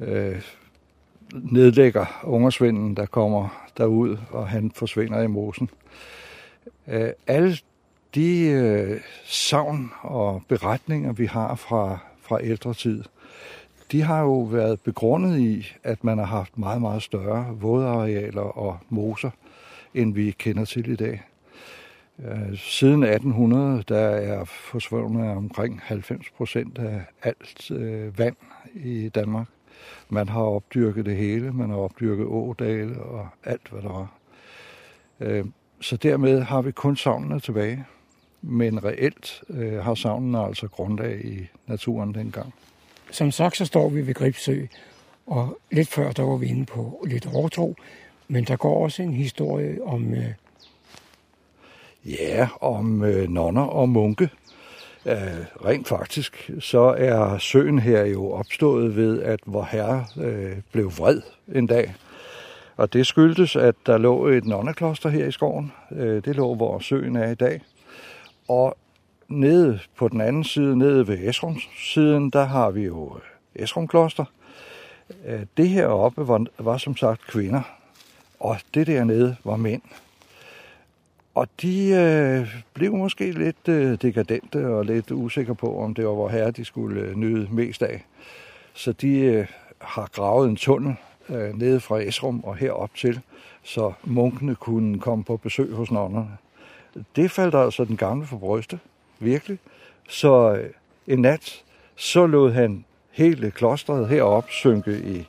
øh, 0.00 0.40
nedlægger 1.34 2.20
ungersvinden, 2.24 2.96
der 2.96 3.06
kommer 3.06 3.68
derud, 3.78 4.16
og 4.30 4.48
han 4.48 4.70
forsvinder 4.74 5.22
i 5.22 5.26
mosen. 5.26 5.70
Øh, 6.88 7.10
alle 7.26 7.56
de 8.14 8.48
øh, 8.48 9.00
savn 9.24 9.90
og 10.02 10.42
beretninger, 10.48 11.12
vi 11.12 11.26
har 11.26 11.54
fra, 11.54 11.98
fra 12.22 12.42
ældre 12.42 12.74
tid, 12.74 13.04
de 13.92 14.02
har 14.02 14.20
jo 14.20 14.40
været 14.40 14.80
begrundet 14.80 15.38
i, 15.38 15.66
at 15.84 16.04
man 16.04 16.18
har 16.18 16.24
haft 16.24 16.58
meget, 16.58 16.80
meget 16.80 17.02
større 17.02 17.56
vådarealer 17.60 18.58
og 18.58 18.78
moser, 18.88 19.30
end 19.94 20.14
vi 20.14 20.30
kender 20.30 20.64
til 20.64 20.90
i 20.90 20.96
dag. 20.96 21.22
Øh, 22.24 22.58
siden 22.58 23.02
1800, 23.02 23.82
der 23.88 23.98
er 24.08 24.44
forsvundet 24.44 25.30
omkring 25.30 25.80
90 25.82 26.30
procent 26.36 26.78
af 26.78 27.02
alt 27.22 27.70
øh, 27.70 28.18
vand 28.18 28.36
i 28.74 29.08
Danmark. 29.08 29.46
Man 30.08 30.28
har 30.28 30.42
opdyrket 30.42 31.06
det 31.06 31.16
hele, 31.16 31.52
man 31.52 31.70
har 31.70 31.76
opdyrket 31.76 32.26
ådale 32.26 33.02
og 33.02 33.28
alt, 33.44 33.68
hvad 33.70 33.82
der 33.82 33.88
var. 33.88 34.12
Øh, 35.20 35.44
så 35.80 35.96
dermed 35.96 36.40
har 36.40 36.62
vi 36.62 36.72
kun 36.72 36.96
savnene 36.96 37.40
tilbage. 37.40 37.84
Men 38.42 38.84
reelt 38.84 39.42
øh, 39.48 39.84
har 39.84 39.94
savnene 39.94 40.44
altså 40.44 40.68
grundlag 40.68 41.24
i 41.24 41.48
naturen 41.66 42.14
dengang. 42.14 42.54
Som 43.10 43.30
sagt, 43.30 43.56
så 43.56 43.64
står 43.64 43.88
vi 43.88 44.06
ved 44.06 44.14
Gribsø, 44.14 44.66
og 45.26 45.58
lidt 45.70 45.88
før, 45.88 46.12
der 46.12 46.22
var 46.22 46.36
vi 46.36 46.46
inde 46.46 46.66
på 46.66 47.04
lidt 47.08 47.26
overtro, 47.34 47.74
men 48.28 48.44
der 48.44 48.56
går 48.56 48.84
også 48.84 49.02
en 49.02 49.12
historie 49.12 49.84
om... 49.84 50.14
Øh... 50.14 50.34
Ja, 52.04 52.48
om 52.60 53.04
øh, 53.04 53.28
nonner 53.28 53.62
og 53.62 53.88
munke. 53.88 54.30
Øh, 55.06 55.14
rent 55.64 55.88
faktisk, 55.88 56.50
så 56.60 56.94
er 56.98 57.38
søen 57.38 57.78
her 57.78 58.04
jo 58.04 58.32
opstået 58.32 58.96
ved, 58.96 59.22
at 59.22 59.40
vor 59.46 59.68
herre 59.70 60.06
øh, 60.20 60.56
blev 60.72 60.92
vred 60.98 61.20
en 61.54 61.66
dag. 61.66 61.94
Og 62.76 62.92
det 62.92 63.06
skyldtes, 63.06 63.56
at 63.56 63.74
der 63.86 63.98
lå 63.98 64.26
et 64.26 64.44
nonnekloster 64.44 65.08
her 65.08 65.26
i 65.26 65.32
skoven. 65.32 65.72
Øh, 65.92 66.24
det 66.24 66.36
lå, 66.36 66.54
hvor 66.54 66.78
søen 66.78 67.16
er 67.16 67.30
i 67.30 67.34
dag. 67.34 67.60
Og 68.48 68.76
nede 69.28 69.78
på 69.96 70.08
den 70.08 70.20
anden 70.20 70.44
side, 70.44 70.78
nede 70.78 71.08
ved 71.08 71.28
Esrums 71.28 71.68
siden, 71.78 72.30
der 72.30 72.44
har 72.44 72.70
vi 72.70 72.82
jo 72.84 73.16
øh, 73.16 73.62
Esrum 73.62 73.88
Kloster. 73.88 74.24
Øh, 75.26 75.40
det 75.56 75.68
her 75.68 75.86
oppe 75.86 76.28
var, 76.28 76.46
var 76.58 76.76
som 76.76 76.96
sagt 76.96 77.26
kvinder, 77.26 77.62
og 78.40 78.56
det 78.74 78.86
dernede 78.86 79.36
var 79.44 79.56
mænd. 79.56 79.82
Og 81.34 81.48
de 81.62 81.88
øh, 81.88 82.62
blev 82.74 82.92
måske 82.92 83.32
lidt 83.32 83.68
øh, 83.68 83.98
dekadente 84.02 84.66
og 84.66 84.84
lidt 84.84 85.10
usikre 85.10 85.54
på, 85.54 85.82
om 85.82 85.94
det 85.94 86.06
var 86.06 86.12
hvor 86.12 86.28
herre, 86.28 86.50
de 86.50 86.64
skulle 86.64 87.00
øh, 87.00 87.16
nyde 87.16 87.48
mest 87.50 87.82
af. 87.82 88.04
Så 88.74 88.92
de 88.92 89.18
øh, 89.18 89.46
har 89.78 90.08
gravet 90.12 90.48
en 90.48 90.56
tunnel 90.56 90.94
øh, 91.28 91.58
nede 91.58 91.80
fra 91.80 92.00
Esrum 92.00 92.40
og 92.44 92.56
herop 92.56 92.94
til, 92.94 93.20
så 93.62 93.92
munkene 94.04 94.54
kunne 94.54 94.98
komme 94.98 95.24
på 95.24 95.36
besøg 95.36 95.72
hos 95.72 95.90
nonnerne. 95.90 96.38
Det 97.16 97.30
faldt 97.30 97.54
altså 97.54 97.84
den 97.84 97.96
gamle 97.96 98.26
for 98.26 98.36
bryste, 98.36 98.78
virkelig. 99.18 99.58
Så 100.08 100.54
øh, 100.54 100.70
en 101.06 101.18
nat, 101.18 101.64
så 101.96 102.26
lod 102.26 102.52
han 102.52 102.84
hele 103.10 103.50
klostret 103.50 104.08
herop 104.08 104.50
synke 104.50 104.98
i, 105.00 105.26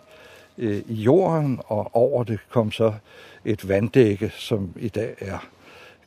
øh, 0.58 0.84
i 0.88 0.94
jorden, 0.94 1.60
og 1.66 1.96
over 1.96 2.24
det 2.24 2.40
kom 2.50 2.72
så 2.72 2.94
et 3.46 3.70
vanddække, 3.70 4.30
som 4.30 4.74
i 4.76 4.90
dag 4.90 5.16
er 5.20 5.48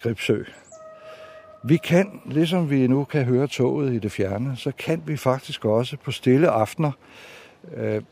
Gribsø. 0.04 0.42
Vi 1.62 1.76
kan, 1.76 2.20
ligesom 2.26 2.70
vi 2.70 2.86
nu 2.86 3.04
kan 3.04 3.24
høre 3.24 3.46
toget 3.46 3.92
i 3.92 3.98
det 3.98 4.12
fjerne, 4.12 4.56
så 4.56 4.72
kan 4.78 5.02
vi 5.06 5.16
faktisk 5.16 5.64
også 5.64 5.96
på 5.96 6.10
stille 6.10 6.48
aftener 6.48 6.92
øh, 7.74 8.02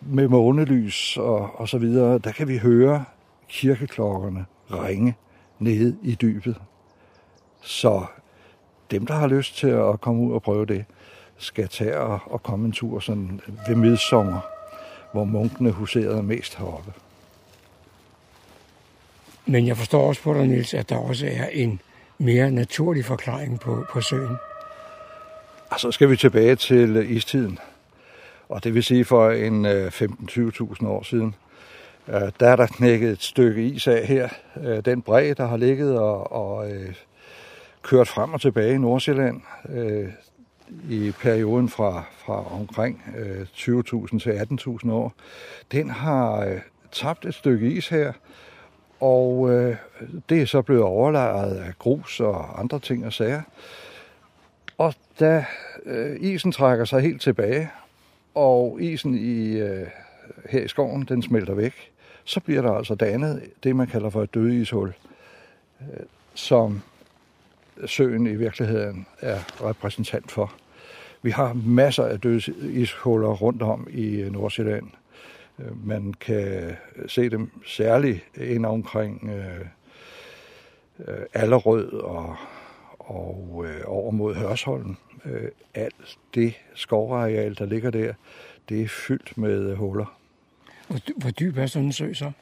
med 0.00 0.28
månelys 0.28 1.16
og, 1.16 1.60
og 1.60 1.68
så 1.68 1.78
videre, 1.78 2.18
der 2.18 2.32
kan 2.32 2.48
vi 2.48 2.58
høre 2.58 3.04
kirkeklokkerne 3.48 4.44
ringe 4.70 5.16
nede 5.58 5.96
i 6.02 6.14
dybet. 6.14 6.56
Så 7.60 8.04
dem, 8.90 9.06
der 9.06 9.14
har 9.14 9.26
lyst 9.26 9.56
til 9.56 9.68
at 9.68 10.00
komme 10.00 10.22
ud 10.22 10.32
og 10.32 10.42
prøve 10.42 10.66
det, 10.66 10.84
skal 11.36 11.68
tage 11.68 11.98
og, 11.98 12.20
og 12.24 12.42
komme 12.42 12.66
en 12.66 12.72
tur 12.72 13.00
sådan 13.00 13.40
ved 13.68 13.76
midsommer, 13.76 14.40
hvor 15.12 15.24
munkene 15.24 15.70
huserede 15.70 16.22
mest 16.22 16.56
heroppe. 16.56 16.92
Men 19.46 19.66
jeg 19.66 19.76
forstår 19.76 20.08
også 20.08 20.22
på 20.22 20.34
dig, 20.34 20.46
Niels, 20.46 20.74
at 20.74 20.88
der 20.88 20.96
også 20.96 21.26
er 21.26 21.46
en 21.52 21.80
mere 22.18 22.50
naturlig 22.50 23.04
forklaring 23.04 23.60
på, 23.60 23.84
på 23.92 24.00
søen. 24.00 24.36
Altså, 25.70 25.86
og 25.86 25.92
så 25.92 25.92
skal 25.92 26.10
vi 26.10 26.16
tilbage 26.16 26.56
til 26.56 26.96
øh, 26.96 27.10
istiden. 27.10 27.58
Og 28.48 28.64
det 28.64 28.74
vil 28.74 28.82
sige 28.82 29.04
for 29.04 29.30
en 29.30 29.66
øh, 29.66 29.86
15-20.000 29.86 30.86
år 30.86 31.02
siden. 31.02 31.34
Øh, 32.08 32.20
der 32.40 32.48
er 32.48 32.56
der 32.56 32.66
knækket 32.66 33.10
et 33.10 33.22
stykke 33.22 33.62
is 33.62 33.86
af 33.86 34.06
her. 34.06 34.28
Den 34.80 35.02
bred, 35.02 35.34
der 35.34 35.46
har 35.46 35.56
ligget 35.56 35.98
og, 35.98 36.32
og 36.32 36.70
kørt 37.82 38.08
frem 38.08 38.32
og 38.34 38.40
tilbage 38.40 38.74
i 38.74 38.78
Nordsjælland 38.78 39.40
i 40.90 41.12
perioden 41.20 41.68
fra, 41.68 42.04
fra 42.18 42.54
omkring 42.54 43.02
20.000 43.56 44.18
til 44.18 44.30
18.000 44.30 44.90
år, 44.90 45.12
den 45.72 45.90
har 45.90 46.54
tabt 46.92 47.24
et 47.24 47.34
stykke 47.34 47.70
is 47.70 47.88
her, 47.88 48.12
og 49.00 49.50
øh, 49.50 49.76
det 50.28 50.42
er 50.42 50.46
så 50.46 50.62
blevet 50.62 50.82
overlejret 50.82 51.56
af 51.56 51.72
grus 51.78 52.20
og 52.20 52.60
andre 52.60 52.78
ting 52.78 53.06
og 53.06 53.12
sager. 53.12 53.42
Og 54.78 54.94
da 55.20 55.44
øh, 55.86 56.16
isen 56.20 56.52
trækker 56.52 56.84
sig 56.84 57.00
helt 57.00 57.20
tilbage, 57.20 57.70
og 58.34 58.78
isen 58.80 59.14
i, 59.14 59.58
øh, 59.58 59.86
her 60.50 60.64
i 60.64 60.68
skoven, 60.68 61.04
den 61.08 61.22
smelter 61.22 61.54
væk, 61.54 61.74
så 62.24 62.40
bliver 62.40 62.62
der 62.62 62.72
altså 62.72 62.94
dannet 62.94 63.42
det, 63.64 63.76
man 63.76 63.86
kalder 63.86 64.10
for 64.10 64.22
et 64.22 64.34
dødishul, 64.34 64.92
øh, 65.80 65.86
som 66.34 66.82
søen 67.86 68.26
i 68.26 68.34
virkeligheden 68.34 69.06
er 69.20 69.68
repræsentant 69.68 70.30
for. 70.30 70.52
Vi 71.22 71.30
har 71.30 71.52
masser 71.52 72.04
af 72.04 72.20
dødsishuller 72.20 73.28
rundt 73.28 73.62
om 73.62 73.86
i 73.90 74.28
Nordsjælland. 74.30 74.86
Øh, 75.60 75.86
man 75.86 76.14
kan 76.14 76.76
se 77.06 77.28
dem 77.28 77.50
særligt 77.66 78.20
ind 78.36 78.66
omkring 78.66 79.30
øh, 79.30 79.66
øh, 81.08 81.24
Allerød 81.34 81.92
og, 81.92 82.36
og 82.98 83.64
øh, 83.66 83.80
over 83.86 84.10
mod 84.10 84.34
Hørsholm. 84.34 84.96
Øh, 85.24 85.48
alt 85.74 86.18
det 86.34 86.54
skovareal, 86.74 87.58
der 87.58 87.66
ligger 87.66 87.90
der, 87.90 88.12
det 88.68 88.82
er 88.82 88.88
fyldt 88.88 89.38
med 89.38 89.76
huller. 89.76 90.16
Hvor, 90.88 90.98
hvor 91.16 91.30
dyb 91.30 91.58
er 91.58 91.66
sådan 91.66 91.86
en 91.86 91.92
sø 91.92 92.12
så? 92.12 92.32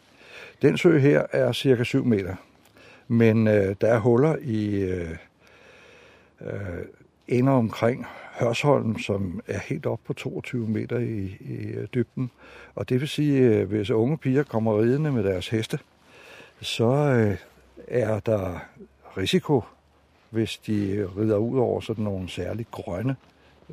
Den 0.62 0.78
sø 0.78 0.98
her 0.98 1.26
er 1.32 1.52
cirka 1.52 1.84
7 1.84 2.04
meter. 2.04 2.34
Men 3.08 3.48
øh, 3.48 3.76
der 3.80 3.88
er 3.88 3.98
huller 3.98 4.36
i 4.40 4.74
øh, 4.74 5.16
øh, 6.40 6.84
ender 7.28 7.52
omkring 7.52 8.06
Hørsholm, 8.38 8.98
som 8.98 9.40
er 9.46 9.58
helt 9.58 9.86
op 9.86 10.00
på 10.04 10.12
22 10.12 10.68
meter 10.68 10.98
i, 10.98 11.36
i 11.40 11.86
dybden. 11.94 12.30
Og 12.74 12.88
det 12.88 13.00
vil 13.00 13.08
sige, 13.08 13.54
at 13.54 13.66
hvis 13.66 13.90
unge 13.90 14.18
piger 14.18 14.42
kommer 14.42 14.80
ridende 14.80 15.12
med 15.12 15.24
deres 15.24 15.48
heste, 15.48 15.78
så 16.60 16.84
øh, 16.84 17.36
er 17.88 18.20
der 18.20 18.58
risiko, 19.16 19.62
hvis 20.30 20.58
de 20.58 21.08
rider 21.16 21.36
ud 21.36 21.58
over 21.58 21.80
sådan 21.80 22.04
nogle 22.04 22.28
særligt 22.28 22.70
grønne 22.70 23.16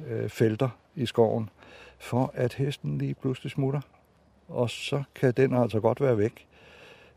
øh, 0.07 0.29
felter 0.29 0.69
i 0.95 1.05
skoven, 1.05 1.49
for 1.97 2.31
at 2.33 2.53
hesten 2.53 2.97
lige 2.97 3.13
pludselig 3.13 3.51
smutter. 3.51 3.81
Og 4.47 4.69
så 4.69 5.03
kan 5.15 5.33
den 5.37 5.53
altså 5.53 5.79
godt 5.79 6.01
være 6.01 6.17
væk 6.17 6.47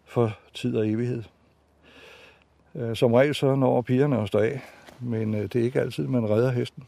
for 0.04 0.38
tid 0.54 0.76
og 0.76 0.88
evighed. 0.88 1.22
Øh, 2.74 2.96
som 2.96 3.12
regel 3.12 3.34
så 3.34 3.54
når 3.54 3.82
pigerne 3.82 4.20
at 4.20 4.28
stå 4.28 4.38
af, 4.38 4.60
men 5.00 5.32
det 5.32 5.56
er 5.56 5.62
ikke 5.62 5.80
altid, 5.80 6.06
man 6.06 6.30
redder 6.30 6.50
hesten. 6.50 6.84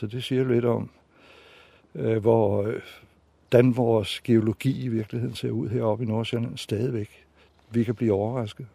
Så 0.00 0.06
det 0.06 0.24
siger 0.24 0.44
lidt 0.44 0.64
om, 0.64 0.90
øh, 1.94 2.16
hvor, 2.16 2.62
øh, 2.62 2.80
hvordan 3.50 3.76
vores 3.76 4.20
geologi 4.20 4.84
i 4.84 4.88
virkeligheden 4.88 5.34
ser 5.36 5.50
ud 5.50 5.68
heroppe 5.68 6.04
i 6.04 6.06
Nordsjælland 6.06 6.58
stadigvæk. 6.58 7.24
Vi 7.70 7.84
kan 7.84 7.94
blive 7.94 8.12
overrasket. 8.12 8.66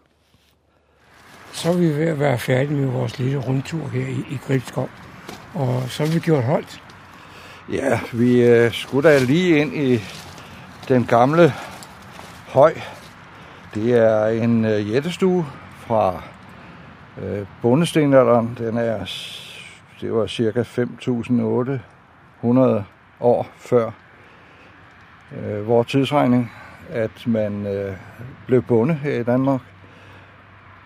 Så 1.51 1.69
er 1.69 1.77
vi 1.77 1.87
ved 1.87 2.07
at 2.07 2.19
være 2.19 2.39
færdige 2.39 2.77
med 2.77 2.87
vores 2.87 3.19
lille 3.19 3.37
rundtur 3.37 3.87
her 3.87 4.07
i, 4.07 4.33
i 4.33 4.37
Gribskov. 4.47 4.89
Og 5.53 5.89
så 5.89 6.05
har 6.05 6.13
vi 6.13 6.19
gjort 6.19 6.43
holdt. 6.43 6.81
Ja, 7.71 7.99
vi 8.13 8.41
øh, 8.41 8.71
skulle 8.71 9.09
da 9.09 9.19
lige 9.19 9.59
ind 9.59 9.73
i 9.73 9.99
den 10.87 11.05
gamle 11.05 11.53
høj. 12.47 12.73
Det 13.73 13.93
er 13.93 14.25
en 14.25 14.65
øh, 14.65 14.91
jættestue 14.91 15.45
fra 15.77 16.23
øh, 17.21 17.45
bondestenalderen. 17.61 18.55
Den 18.57 18.77
er 18.77 19.05
det 20.01 20.13
var 20.13 20.27
cirka 20.27 20.61
5.800 20.61 22.81
år 23.19 23.47
før 23.57 23.91
øh, 25.37 25.67
vores 25.67 25.87
tidsregning, 25.87 26.51
at 26.89 27.27
man 27.27 27.67
øh, 27.67 27.93
blev 28.47 28.61
bonde 28.61 28.93
her 28.93 29.19
i 29.19 29.23
Danmark. 29.23 29.61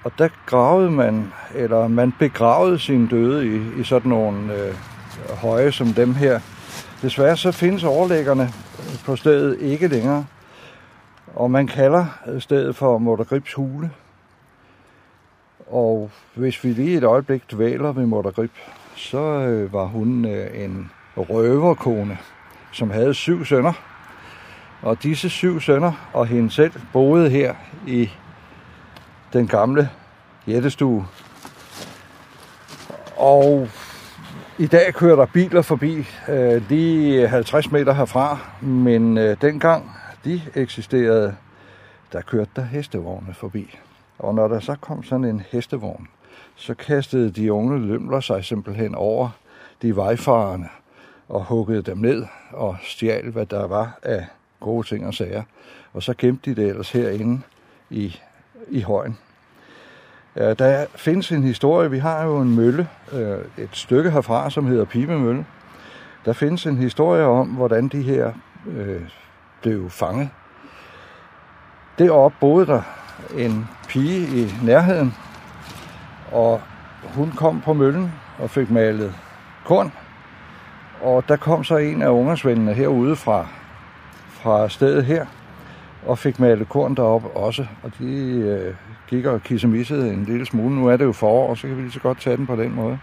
Og 0.04 0.12
der 0.18 0.30
gravede 0.46 0.92
man, 0.92 1.34
eller 1.56 1.88
man 1.88 2.14
begravede 2.20 2.80
sine 2.80 3.08
døde 3.08 3.48
i, 3.48 3.82
i 3.82 3.84
sådan 3.84 4.10
nogle 4.10 4.54
øh, 4.54 4.76
høje 5.42 5.72
som 5.72 5.88
dem 5.88 6.16
her. 6.16 6.40
Desværre 7.02 7.38
så 7.38 7.52
findes 7.52 7.84
overlæggerne 7.84 8.50
på 9.06 9.16
stedet 9.16 9.62
ikke 9.62 9.88
længere, 9.88 10.26
og 11.36 11.52
man 11.52 11.68
kalder 11.68 12.06
stedet 12.40 12.76
for 12.76 12.98
Muttergribs 12.98 13.54
hule. 13.54 13.92
Og 15.68 16.12
hvis 16.36 16.64
vi 16.64 16.70
lige 16.70 16.98
et 16.98 17.04
øjeblik 17.04 17.52
dvæler 17.52 17.92
ved 17.92 18.06
Muttergrib, 18.06 18.52
så 19.00 19.18
øh, 19.18 19.74
var 19.74 19.86
hun 19.86 20.26
øh, 20.26 20.64
en 20.64 20.92
røverkone, 21.18 22.18
som 22.72 22.90
havde 22.90 23.14
syv 23.14 23.46
sønner. 23.46 23.74
Og 24.82 25.04
disse 25.04 25.30
syv 25.30 25.60
sønner 25.60 26.10
og 26.14 26.28
hende 26.28 26.52
selv 26.52 26.72
boede 26.94 27.30
her 27.30 27.56
i 27.88 28.10
den 29.34 29.48
gamle 29.48 29.90
jættestue. 30.48 31.08
Og 33.18 33.68
i 34.58 34.68
dag 34.68 34.94
kører 34.94 35.16
der 35.16 35.26
biler 35.26 35.62
forbi 35.62 36.06
øh, 36.30 36.70
lige 36.70 37.28
50 37.28 37.72
meter 37.72 37.94
herfra, 37.94 38.38
men 38.62 39.18
øh, 39.18 39.38
dengang 39.42 39.92
de 40.26 40.42
eksisterede, 40.56 41.36
der 42.14 42.22
kørte 42.22 42.52
der 42.56 42.66
hestevogne 42.66 43.34
forbi. 43.34 43.78
Og 44.20 44.36
når 44.36 44.48
der 44.48 44.60
så 44.60 44.76
kom 44.82 45.04
sådan 45.04 45.26
en 45.26 45.42
hestevogn, 45.52 46.08
så 46.60 46.74
kastede 46.74 47.32
de 47.32 47.54
unge 47.54 47.88
lømler 47.88 48.20
sig 48.20 48.46
simpelthen 48.46 48.96
over 48.96 49.30
de 49.82 49.96
vejfarende 49.96 50.68
og 51.30 51.46
huggede 51.46 51.82
dem 51.82 51.98
ned 51.98 52.26
og 52.52 52.78
stjal, 52.82 53.30
hvad 53.32 53.46
der 53.46 53.68
var 53.68 54.00
af 54.04 54.26
gode 54.60 54.88
ting 54.88 55.08
og 55.08 55.14
sager. 55.14 55.44
Og 55.94 56.04
så 56.04 56.14
gemte 56.18 56.50
de 56.50 56.62
det 56.62 56.70
ellers 56.70 56.92
herinde 56.92 57.42
i, 57.90 58.20
i 58.70 58.82
højen. 58.82 59.18
Ja, 60.36 60.54
der 60.54 60.86
findes 60.96 61.32
en 61.32 61.44
historie. 61.44 61.92
Vi 61.92 62.00
har 62.00 62.24
jo 62.24 62.42
en 62.42 62.56
mølle, 62.56 62.88
øh, 63.14 63.38
et 63.58 63.70
stykke 63.72 64.12
herfra, 64.12 64.50
som 64.50 64.66
hedder 64.66 64.86
Pibemølle. 64.86 65.46
Der 66.26 66.34
findes 66.34 66.66
en 66.66 66.78
historie 66.78 67.24
om, 67.24 67.48
hvordan 67.48 67.88
de 67.88 68.02
her 68.02 68.34
øh, 68.68 69.02
blev 69.62 69.90
fanget. 69.90 70.30
Deroppe 72.00 72.38
boede 72.40 72.66
der 72.66 72.82
en 73.38 73.68
pige 73.88 74.42
i 74.42 74.54
nærheden, 74.64 75.14
og 76.32 76.62
hun 77.04 77.32
kom 77.32 77.62
på 77.62 77.74
møllen 77.74 78.14
og 78.40 78.50
fik 78.50 78.72
malet 78.72 79.14
korn. 79.66 79.92
Og 81.02 81.24
der 81.28 81.36
kom 81.36 81.64
så 81.64 81.78
en 81.78 82.02
af 82.02 82.10
ungersvendene 82.10 82.74
herude 82.74 83.16
fra, 83.16 83.48
fra 84.30 84.70
stedet 84.70 85.06
her, 85.06 85.26
og 86.06 86.18
fik 86.18 86.40
malet 86.40 86.70
korn 86.70 86.96
derop 86.96 87.32
også. 87.36 87.66
Og 87.84 87.92
de 88.00 88.40
øh, 88.40 88.74
gik 89.08 89.26
og 89.26 89.44
kissemissede 89.44 90.14
en 90.14 90.24
lille 90.24 90.46
smule. 90.46 90.76
Nu 90.76 90.88
er 90.88 90.98
det 90.98 91.06
jo 91.06 91.12
forår, 91.12 91.56
så 91.56 91.68
kan 91.68 91.78
vi 91.78 91.82
lige 91.82 91.92
så 91.92 92.00
godt 92.00 92.22
tage 92.22 92.38
den 92.38 92.48
på 92.48 92.56
den 92.56 92.76
måde. 92.76 93.00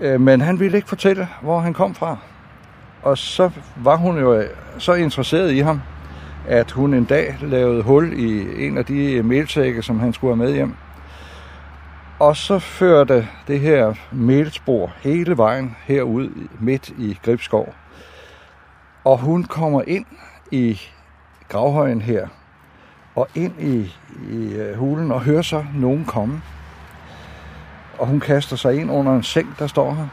Øh, 0.00 0.20
men 0.20 0.40
han 0.40 0.60
ville 0.60 0.76
ikke 0.76 0.88
fortælle, 0.88 1.28
hvor 1.42 1.60
han 1.60 1.74
kom 1.74 1.94
fra. 1.94 2.16
Og 3.02 3.18
så 3.18 3.50
var 3.76 3.96
hun 3.96 4.18
jo 4.18 4.34
øh, 4.34 4.48
så 4.78 4.94
interesseret 4.94 5.52
i 5.52 5.58
ham, 5.58 5.80
at 6.48 6.70
hun 6.70 6.94
en 6.94 7.04
dag 7.04 7.36
lavede 7.40 7.82
hul 7.82 8.12
i 8.12 8.66
en 8.66 8.78
af 8.78 8.84
de 8.84 9.22
melsække, 9.22 9.82
som 9.82 10.00
han 10.00 10.12
skulle 10.12 10.36
have 10.36 10.46
med 10.46 10.54
hjem. 10.54 10.74
Og 12.18 12.36
så 12.36 12.58
førte 12.58 13.28
det 13.46 13.60
her 13.60 13.94
melspor 14.12 14.92
hele 14.96 15.36
vejen 15.36 15.76
herud 15.80 16.48
midt 16.60 16.88
i 16.88 17.18
Gribskov. 17.24 17.74
Og 19.04 19.18
hun 19.18 19.44
kommer 19.44 19.82
ind 19.86 20.06
i 20.50 20.80
gravhøjen 21.48 22.02
her, 22.02 22.28
og 23.14 23.28
ind 23.34 23.60
i, 23.60 23.94
i 24.30 24.52
øh, 24.52 24.76
hulen 24.76 25.12
og 25.12 25.20
hører 25.20 25.42
så 25.42 25.64
nogen 25.74 26.04
komme. 26.04 26.42
Og 27.98 28.06
hun 28.06 28.20
kaster 28.20 28.56
sig 28.56 28.80
ind 28.80 28.90
under 28.90 29.12
en 29.12 29.22
seng, 29.22 29.54
der 29.58 29.66
står 29.66 29.94
her. 29.94 30.08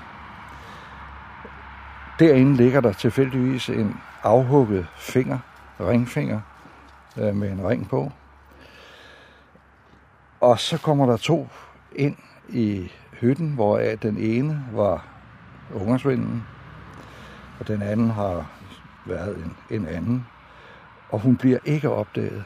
Derinde 2.19 2.55
ligger 2.55 2.81
der 2.81 2.93
tilfældigvis 2.93 3.69
en 3.69 3.99
afhugget 4.23 4.87
finger, 4.95 5.39
ringfinger, 5.79 6.41
øh, 7.17 7.35
med 7.35 7.51
en 7.51 7.67
ring 7.67 7.89
på. 7.89 8.11
Og 10.41 10.59
så 10.59 10.77
kommer 10.77 11.05
der 11.05 11.17
to 11.17 11.47
ind 11.95 12.15
i 12.49 12.91
hytten, 13.21 13.53
hvor 13.53 13.77
den 13.77 14.17
ene 14.17 14.65
var 14.71 15.05
ungersvinden, 15.73 16.43
og 17.59 17.67
den 17.67 17.81
anden 17.81 18.09
har 18.09 18.51
været 19.05 19.37
en, 19.37 19.55
en 19.69 19.87
anden. 19.87 20.27
Og 21.09 21.19
hun 21.19 21.37
bliver 21.37 21.59
ikke 21.65 21.89
opdaget, 21.89 22.43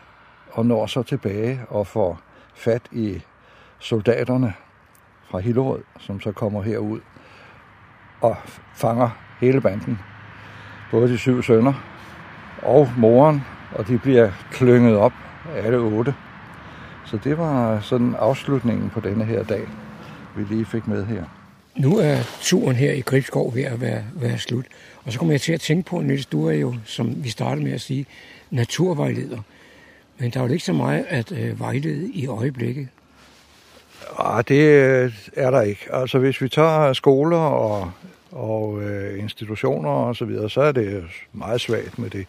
og 0.52 0.66
når 0.66 0.86
så 0.86 1.04
tilbage 1.04 1.62
og 1.70 1.88
får 1.88 2.20
fat 2.56 2.82
i 2.92 3.22
soldaterne 3.80 4.54
fra 5.30 5.40
Hillerød, 5.40 5.84
som 6.00 6.20
så 6.22 6.32
kommer 6.32 6.62
herud 6.62 7.00
og 8.22 8.36
fanger 8.74 9.10
hele 9.40 9.62
banden. 9.62 10.00
Både 10.92 11.10
de 11.10 11.18
syv 11.18 11.44
sønner 11.44 11.74
og 12.64 12.90
moren, 12.98 13.44
og 13.72 13.88
de 13.88 13.98
bliver 13.98 14.32
klynget 14.52 14.98
op, 14.98 15.14
alle 15.56 15.78
otte. 15.78 16.16
Så 17.08 17.18
det 17.24 17.38
var 17.38 17.80
sådan 17.80 18.16
afslutningen 18.20 18.90
på 18.90 19.00
denne 19.00 19.26
her 19.26 19.44
dag, 19.44 19.68
vi 20.38 20.44
lige 20.50 20.66
fik 20.66 20.88
med 20.88 21.06
her. 21.06 21.24
Nu 21.76 21.98
er 21.98 22.18
turen 22.42 22.76
her 22.76 22.92
i 22.92 23.02
Gribskov 23.02 23.56
ved 23.56 23.64
at 23.64 23.82
være, 23.82 24.04
være 24.16 24.38
slut. 24.38 24.66
Og 25.06 25.14
så 25.14 25.20
kommer 25.20 25.34
jeg 25.34 25.42
til 25.42 25.54
at 25.54 25.62
tænke 25.62 25.90
på, 25.90 26.02
Niels, 26.02 26.26
du 26.26 26.48
er 26.48 26.54
jo, 26.54 26.76
som 26.86 27.24
vi 27.24 27.30
startede 27.30 27.66
med 27.66 27.74
at 27.74 27.82
sige, 27.82 28.06
naturvejleder. 28.52 29.42
Men 30.18 30.32
der 30.32 30.40
er 30.40 30.48
jo 30.48 30.54
ikke 30.54 30.66
så 30.66 30.74
meget 30.74 31.06
at 31.10 31.32
øh, 31.32 31.60
vejlede 31.60 32.12
i 32.14 32.28
øjeblikket. 32.28 32.88
Ah, 34.20 34.44
det 34.48 34.62
øh, 34.62 35.14
er 35.36 35.52
der 35.52 35.62
ikke. 35.62 35.88
Altså 35.94 36.20
hvis 36.20 36.42
vi 36.42 36.50
tager 36.50 36.94
skoler 36.94 37.38
og, 37.38 37.92
og 38.32 38.82
øh, 38.84 39.20
institutioner 39.20 39.90
og 39.90 40.16
så 40.16 40.26
videre, 40.26 40.50
så 40.50 40.62
er 40.62 40.72
det 40.72 41.04
meget 41.34 41.62
svagt 41.62 42.00
med 42.00 42.10
det. 42.10 42.26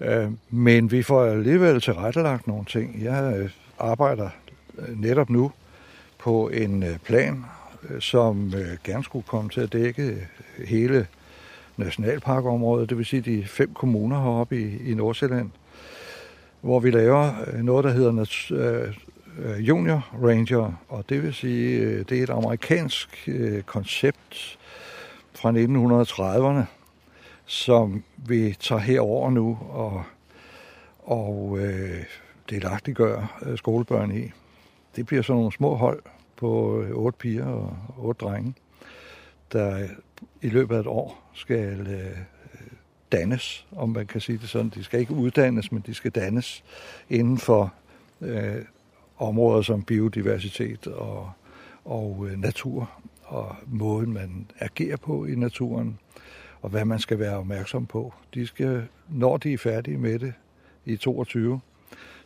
Øh, 0.00 0.30
men 0.50 0.90
vi 0.90 1.02
får 1.02 1.24
alligevel 1.24 1.80
tilrettelagt 1.80 2.46
nogle 2.46 2.64
ting. 2.64 3.02
Jeg 3.02 3.34
øh, 3.36 3.50
arbejder 3.78 4.30
øh, 4.78 5.00
netop 5.00 5.30
nu 5.30 5.52
på 6.18 6.48
en 6.48 6.82
øh, 6.82 6.98
plan, 6.98 7.44
øh, 7.90 8.00
som 8.00 8.52
gerne 8.84 9.04
skulle 9.04 9.26
komme 9.28 9.50
til 9.50 9.60
at 9.60 9.72
dække 9.72 10.28
hele 10.66 11.06
nationalparkområdet, 11.76 12.88
det 12.88 12.98
vil 12.98 13.06
sige 13.06 13.22
de 13.22 13.44
fem 13.44 13.74
kommuner 13.74 14.20
heroppe 14.22 14.60
i, 14.60 14.90
i 14.90 14.94
Nordsjælland 14.94 15.50
hvor 16.60 16.80
vi 16.80 16.90
laver 16.90 17.32
noget, 17.62 17.84
der 17.84 17.90
hedder 17.90 18.92
Junior 19.58 20.08
Ranger, 20.22 20.72
og 20.88 21.04
det 21.08 21.22
vil 21.22 21.34
sige, 21.34 22.02
det 22.02 22.18
er 22.18 22.22
et 22.22 22.30
amerikansk 22.30 23.28
koncept 23.66 24.58
fra 25.34 25.52
1930'erne, 25.52 26.64
som 27.46 28.02
vi 28.16 28.56
tager 28.60 28.80
herover 28.80 29.30
nu 29.30 29.58
og, 29.70 30.02
og 31.02 31.58
øh, 31.60 32.04
delagtiggør 32.52 33.40
øh, 33.42 33.58
skolebørn 33.58 34.16
i. 34.16 34.30
Det 34.96 35.06
bliver 35.06 35.22
sådan 35.22 35.36
nogle 35.36 35.52
små 35.52 35.74
hold 35.74 36.02
på 36.36 36.80
øh, 36.82 36.90
otte 36.90 37.18
piger 37.18 37.46
og 37.46 37.76
otte 37.98 38.24
drenge, 38.24 38.54
der 39.52 39.88
i 40.42 40.48
løbet 40.48 40.76
af 40.76 40.80
et 40.80 40.86
år 40.86 41.30
skal 41.34 41.86
øh, 41.86 42.18
dannes, 43.12 43.66
om 43.76 43.88
man 43.88 44.06
kan 44.06 44.20
sige 44.20 44.38
det 44.38 44.48
sådan. 44.48 44.68
De 44.68 44.84
skal 44.84 45.00
ikke 45.00 45.14
uddannes, 45.14 45.72
men 45.72 45.82
de 45.86 45.94
skal 45.94 46.10
dannes 46.10 46.64
inden 47.10 47.38
for 47.38 47.74
øh, 48.20 48.64
områder 49.18 49.62
som 49.62 49.82
biodiversitet 49.82 50.86
og, 50.86 51.30
og 51.84 52.26
øh, 52.30 52.38
natur, 52.38 52.90
og 53.24 53.56
måden 53.66 54.12
man 54.12 54.46
agerer 54.58 54.96
på 54.96 55.24
i 55.24 55.34
naturen, 55.34 55.98
og 56.62 56.70
hvad 56.70 56.84
man 56.84 56.98
skal 56.98 57.18
være 57.18 57.36
opmærksom 57.36 57.86
på. 57.86 58.14
De 58.34 58.46
skal, 58.46 58.86
når 59.08 59.36
de 59.36 59.52
er 59.52 59.58
færdige 59.58 59.98
med 59.98 60.18
det 60.18 60.34
i 60.84 60.96
22, 60.96 61.60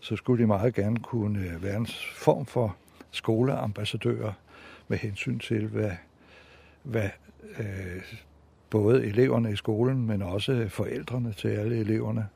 så 0.01 0.17
skulle 0.17 0.43
de 0.43 0.47
meget 0.47 0.75
gerne 0.75 0.97
kunne 0.97 1.41
øh, 1.41 1.63
være 1.63 1.77
en 1.77 1.87
form 2.17 2.47
for 2.47 2.77
skoleambassadører 3.11 4.33
med 4.89 4.99
hensyn 4.99 5.39
til, 5.39 5.67
hvad, 5.67 5.91
hvad 6.83 7.11
øh, 7.59 8.03
både 8.71 9.05
eleverne 9.07 9.53
i 9.53 9.57
skolen, 9.57 10.07
men 10.07 10.23
også 10.23 10.67
forældrene 10.69 11.33
til 11.33 11.49
alle 11.49 11.77
eleverne, 11.77 12.29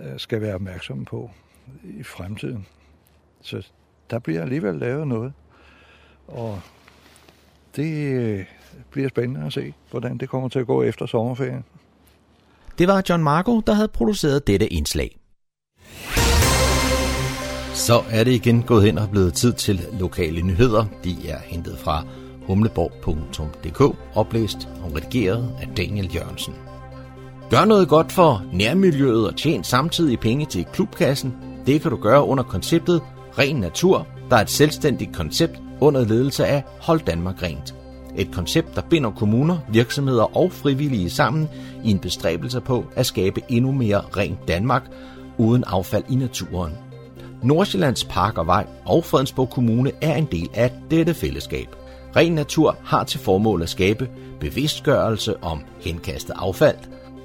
øh, 0.00 0.18
skal 0.18 0.40
være 0.40 0.54
opmærksomme 0.54 1.04
på 1.04 1.30
i 1.84 2.02
fremtiden. 2.02 2.66
Så 3.40 3.66
der 4.10 4.18
bliver 4.18 4.42
alligevel 4.42 4.74
lavet 4.74 5.08
noget, 5.08 5.32
og 6.26 6.60
det 7.76 8.14
øh, 8.14 8.44
bliver 8.90 9.08
spændende 9.08 9.46
at 9.46 9.52
se, 9.52 9.74
hvordan 9.90 10.18
det 10.18 10.28
kommer 10.28 10.48
til 10.48 10.58
at 10.58 10.66
gå 10.66 10.82
efter 10.82 11.06
sommerferien. 11.06 11.64
Det 12.78 12.88
var 12.88 13.02
John 13.08 13.22
Marco, 13.22 13.60
der 13.60 13.72
havde 13.72 13.88
produceret 13.88 14.46
dette 14.46 14.66
indslag. 14.66 15.16
Så 17.88 18.02
er 18.10 18.24
det 18.24 18.32
igen 18.32 18.62
gået 18.62 18.84
hen 18.84 18.98
og 18.98 19.10
blevet 19.10 19.34
tid 19.34 19.52
til 19.52 19.86
lokale 20.00 20.42
nyheder. 20.42 20.84
De 21.04 21.28
er 21.28 21.38
hentet 21.44 21.78
fra 21.78 22.04
humleborg.dk, 22.46 23.96
oplæst 24.14 24.68
og 24.82 24.96
redigeret 24.96 25.50
af 25.60 25.68
Daniel 25.76 26.14
Jørgensen. 26.14 26.54
Gør 27.50 27.64
noget 27.64 27.88
godt 27.88 28.12
for 28.12 28.44
nærmiljøet 28.52 29.26
og 29.26 29.36
tjen 29.36 29.64
samtidig 29.64 30.20
penge 30.20 30.46
til 30.46 30.64
klubkassen. 30.72 31.34
Det 31.66 31.82
kan 31.82 31.90
du 31.90 31.96
gøre 31.96 32.24
under 32.24 32.44
konceptet 32.44 33.02
Ren 33.38 33.56
Natur, 33.56 34.06
der 34.30 34.36
er 34.36 34.40
et 34.40 34.50
selvstændigt 34.50 35.16
koncept 35.16 35.60
under 35.80 36.04
ledelse 36.04 36.46
af 36.46 36.64
Hold 36.80 37.00
Danmark 37.00 37.42
Rent. 37.42 37.74
Et 38.16 38.32
koncept, 38.32 38.76
der 38.76 38.82
binder 38.90 39.10
kommuner, 39.10 39.58
virksomheder 39.72 40.36
og 40.36 40.52
frivillige 40.52 41.10
sammen 41.10 41.48
i 41.84 41.90
en 41.90 41.98
bestræbelse 41.98 42.60
på 42.60 42.84
at 42.96 43.06
skabe 43.06 43.40
endnu 43.48 43.72
mere 43.72 44.00
rent 44.16 44.48
Danmark 44.48 44.82
uden 45.38 45.64
affald 45.64 46.04
i 46.10 46.14
naturen. 46.14 46.87
Nordsjællands 47.42 48.04
Park 48.04 48.38
og 48.38 48.46
Vej 48.46 48.66
og 48.84 49.04
Fredensborg 49.04 49.50
Kommune 49.50 49.92
er 50.00 50.16
en 50.16 50.28
del 50.32 50.48
af 50.54 50.72
dette 50.90 51.14
fællesskab. 51.14 51.68
Ren 52.16 52.32
Natur 52.32 52.76
har 52.84 53.04
til 53.04 53.20
formål 53.20 53.62
at 53.62 53.68
skabe 53.68 54.08
bevidstgørelse 54.40 55.42
om 55.42 55.60
henkastet 55.80 56.34
affald, 56.36 56.76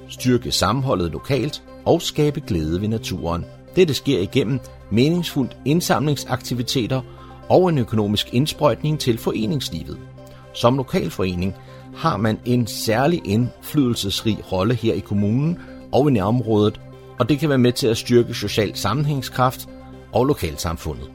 styrke 0.08 0.52
sammenholdet 0.52 1.12
lokalt 1.12 1.62
og 1.84 2.02
skabe 2.02 2.40
glæde 2.40 2.80
ved 2.80 2.88
naturen. 2.88 3.44
Dette 3.76 3.94
sker 3.94 4.18
igennem 4.18 4.60
meningsfuldt 4.90 5.56
indsamlingsaktiviteter 5.64 7.00
og 7.48 7.68
en 7.68 7.78
økonomisk 7.78 8.34
indsprøjtning 8.34 9.00
til 9.00 9.18
foreningslivet. 9.18 9.98
Som 10.54 10.76
lokalforening 10.76 11.54
har 11.96 12.16
man 12.16 12.38
en 12.44 12.66
særlig 12.66 13.22
indflydelsesrig 13.24 14.52
rolle 14.52 14.74
her 14.74 14.94
i 14.94 15.00
kommunen 15.00 15.58
og 15.92 16.10
i 16.10 16.12
nærområdet, 16.12 16.80
og 17.18 17.28
det 17.28 17.38
kan 17.38 17.48
være 17.48 17.58
med 17.58 17.72
til 17.72 17.86
at 17.86 17.96
styrke 17.96 18.34
social 18.34 18.76
sammenhængskraft 18.76 19.68
og 20.14 20.24
lokalsamfundet. 20.24 21.10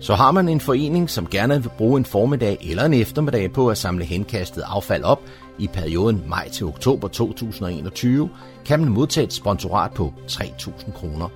Så 0.00 0.14
har 0.14 0.32
man 0.32 0.48
en 0.48 0.60
forening, 0.60 1.10
som 1.10 1.26
gerne 1.26 1.62
vil 1.62 1.70
bruge 1.78 1.98
en 1.98 2.04
formiddag 2.04 2.58
eller 2.60 2.84
en 2.84 2.94
eftermiddag 2.94 3.52
på 3.52 3.68
at 3.68 3.78
samle 3.78 4.04
henkastet 4.04 4.64
affald 4.66 5.02
op 5.02 5.20
i 5.58 5.66
perioden 5.66 6.22
maj 6.26 6.48
til 6.48 6.66
oktober 6.66 7.08
2021, 7.08 8.30
kan 8.64 8.80
man 8.80 8.88
modtage 8.88 9.24
et 9.24 9.32
sponsorat 9.32 9.92
på 9.92 10.12
3.000 10.26 10.92
kroner. 10.92 11.28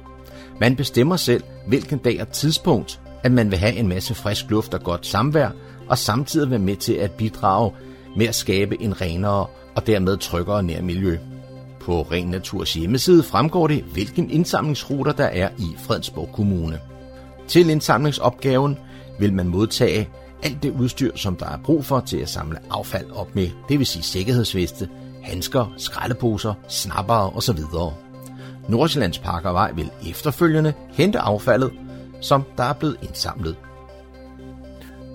Man 0.61 0.77
bestemmer 0.77 1.17
selv, 1.17 1.43
hvilken 1.67 1.99
dag 1.99 2.21
og 2.21 2.29
tidspunkt, 2.29 3.01
at 3.23 3.33
man 3.33 3.51
vil 3.51 3.59
have 3.59 3.75
en 3.75 3.89
masse 3.89 4.15
frisk 4.15 4.51
luft 4.51 4.75
og 4.75 4.81
godt 4.81 5.07
samvær, 5.07 5.51
og 5.89 5.99
samtidig 5.99 6.51
være 6.51 6.59
med 6.59 6.77
til 6.77 6.93
at 6.93 7.11
bidrage 7.11 7.73
med 8.17 8.27
at 8.27 8.35
skabe 8.35 8.83
en 8.83 9.01
renere 9.01 9.47
og 9.75 9.87
dermed 9.87 10.17
tryggere 10.17 10.63
nærmiljø 10.63 11.01
miljø. 11.01 11.32
På 11.83 12.03
Ren 12.03 12.27
Naturs 12.27 12.75
hjemmeside 12.75 13.23
fremgår 13.23 13.67
det, 13.67 13.83
hvilken 13.83 14.31
indsamlingsruter 14.31 15.13
der 15.13 15.25
er 15.25 15.49
i 15.59 15.77
Fredensborg 15.79 16.29
Kommune. 16.33 16.81
Til 17.49 17.71
indsamlingsopgaven 17.71 18.79
vil 19.19 19.33
man 19.33 19.49
modtage 19.49 20.09
alt 20.43 20.63
det 20.63 20.71
udstyr, 20.71 21.17
som 21.17 21.37
der 21.37 21.47
er 21.47 21.59
brug 21.65 21.85
for 21.85 22.01
til 22.01 22.17
at 22.17 22.29
samle 22.29 22.59
affald 22.71 23.11
op 23.11 23.35
med, 23.35 23.49
det 23.69 23.79
vil 23.79 23.87
sige 23.87 24.03
sikkerhedsveste, 24.03 24.89
handsker, 25.23 25.75
skraldeposer, 25.77 26.55
snappere 26.69 27.31
osv. 27.31 27.59
Nordsjællands 28.69 29.19
Parkervej 29.19 29.73
vil 29.73 29.91
efterfølgende 30.11 30.73
hente 30.93 31.19
affaldet, 31.19 31.73
som 32.21 32.43
der 32.57 32.65
er 32.65 32.73
blevet 32.73 32.97
indsamlet. 33.03 33.57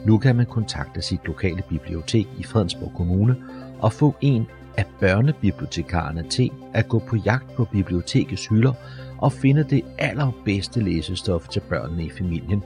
Nu 0.05 0.17
kan 0.17 0.35
man 0.35 0.45
kontakte 0.45 1.01
sit 1.01 1.19
lokale 1.25 1.63
bibliotek 1.69 2.27
i 2.37 2.43
Fredensborg 2.43 2.91
Kommune 2.97 3.35
og 3.79 3.93
få 3.93 4.15
en 4.21 4.47
af 4.77 4.85
børnebibliotekarerne 4.99 6.23
til 6.29 6.51
at 6.73 6.89
gå 6.89 6.99
på 6.99 7.15
jagt 7.15 7.55
på 7.55 7.65
bibliotekets 7.65 8.47
hylder 8.47 8.73
og 9.17 9.33
finde 9.33 9.63
det 9.63 9.81
allerbedste 9.97 10.83
læsestof 10.83 11.47
til 11.47 11.59
børnene 11.59 12.03
i 12.03 12.09
familien. 12.09 12.63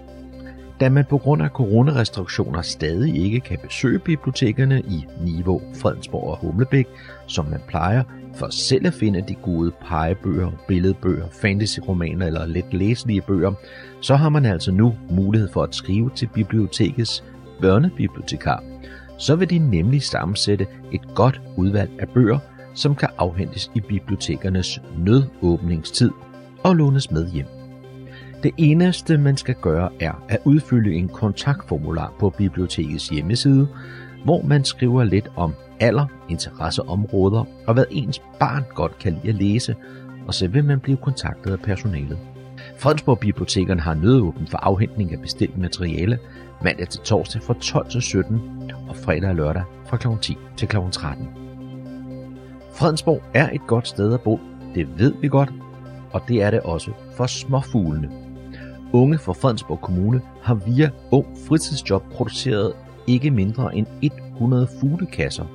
Da 0.80 0.89
man 0.89 1.06
på 1.10 1.17
grund 1.17 1.41
af 1.41 1.50
coronarestriktioner 1.50 2.62
stadig 2.62 3.15
ikke 3.15 3.39
kan 3.39 3.58
besøge 3.63 4.00
bibliotekerne 4.00 4.80
i 4.80 5.06
Niveau, 5.26 5.62
Fredensborg 5.76 6.24
og 6.24 6.38
Humlebæk, 6.38 6.88
som 7.28 7.45
man 7.45 7.60
plejer, 7.67 8.04
for 8.36 8.47
selv 8.50 8.88
at 8.88 8.93
finde 8.93 9.21
de 9.28 9.36
gode 9.36 9.71
pegebøger, 9.88 10.52
billedbøger, 10.67 11.26
fantasyromaner 11.32 12.28
eller 12.28 12.45
let 12.45 12.74
læselige 12.74 13.21
bøger, 13.21 13.54
så 14.02 14.15
har 14.15 14.30
man 14.30 14.45
altså 14.45 14.71
nu 14.71 14.95
mulighed 15.10 15.50
for 15.54 15.63
at 15.63 15.76
skrive 15.76 16.12
til 16.15 16.30
bibliotekets 16.34 17.24
børnebibliotekar. 17.62 18.70
Så 19.21 19.36
vil 19.36 19.49
de 19.49 19.57
nemlig 19.57 20.03
sammensætte 20.03 20.67
et 20.91 21.01
godt 21.15 21.41
udvalg 21.57 21.91
af 21.99 22.10
bøger, 22.10 22.39
som 22.73 22.95
kan 22.95 23.10
afhentes 23.17 23.71
i 23.75 23.79
bibliotekernes 23.79 24.81
nødåbningstid 24.97 26.12
og 26.63 26.75
lånes 26.75 27.12
med 27.12 27.31
hjem. 27.31 27.45
Det 28.43 28.51
eneste, 28.57 29.17
man 29.17 29.38
skal 29.38 29.55
gøre, 29.62 29.89
er 29.99 30.25
at 30.29 30.38
udfylde 30.45 30.93
en 30.93 31.07
kontaktformular 31.07 32.13
på 32.19 32.29
bibliotekets 32.29 33.10
hjemmeside, 33.10 33.67
hvor 34.23 34.41
man 34.41 34.65
skriver 34.65 35.03
lidt 35.03 35.31
om 35.36 35.53
alder, 35.79 36.05
interesseområder 36.29 37.45
og 37.67 37.73
hvad 37.73 37.86
ens 37.91 38.21
barn 38.39 38.63
godt 38.75 38.99
kan 38.99 39.13
lide 39.13 39.29
at 39.29 39.36
læse, 39.36 39.75
og 40.27 40.34
så 40.34 40.47
vil 40.47 40.65
man 40.65 40.79
blive 40.79 40.97
kontaktet 40.97 41.51
af 41.51 41.60
personalet. 41.60 42.17
Fredensborg 42.82 43.20
Bibliotekerne 43.20 43.82
har 43.82 43.94
nødåben 43.94 44.48
for 44.48 44.58
afhentning 44.58 45.13
af 45.13 45.22
bestilt 45.22 45.58
materiale 45.58 46.20
mandag 46.63 46.89
til 46.89 47.00
torsdag 47.00 47.41
fra 47.41 47.54
12 47.62 47.89
til 47.89 48.02
17 48.02 48.41
og 48.89 48.96
fredag 48.96 49.30
og 49.30 49.36
lørdag 49.36 49.63
fra 49.86 49.98
kl. 49.98 50.08
10 50.22 50.38
til 50.58 50.67
kl. 50.67 50.78
13. 50.91 51.28
Fredensborg 52.74 53.24
er 53.34 53.50
et 53.50 53.62
godt 53.67 53.88
sted 53.88 54.13
at 54.13 54.22
bo, 54.22 54.39
det 54.76 55.00
ved 55.00 55.13
vi 55.22 55.28
godt, 55.28 55.50
og 56.12 56.22
det 56.28 56.41
er 56.41 56.52
det 56.52 56.60
også 56.60 56.91
for 57.17 57.26
småfuglene. 57.26 58.12
Unge 58.94 59.17
fra 59.17 59.34
Fredensborg 59.34 59.82
Kommune 59.82 60.22
har 60.44 60.56
via 60.56 60.89
Ung 61.12 61.26
Fritidsjob 61.48 62.04
produceret 62.12 62.74
ikke 63.08 63.32
mindre 63.32 63.76
end 63.76 63.88
100 64.02 64.67
fuglekasser, 64.80 65.46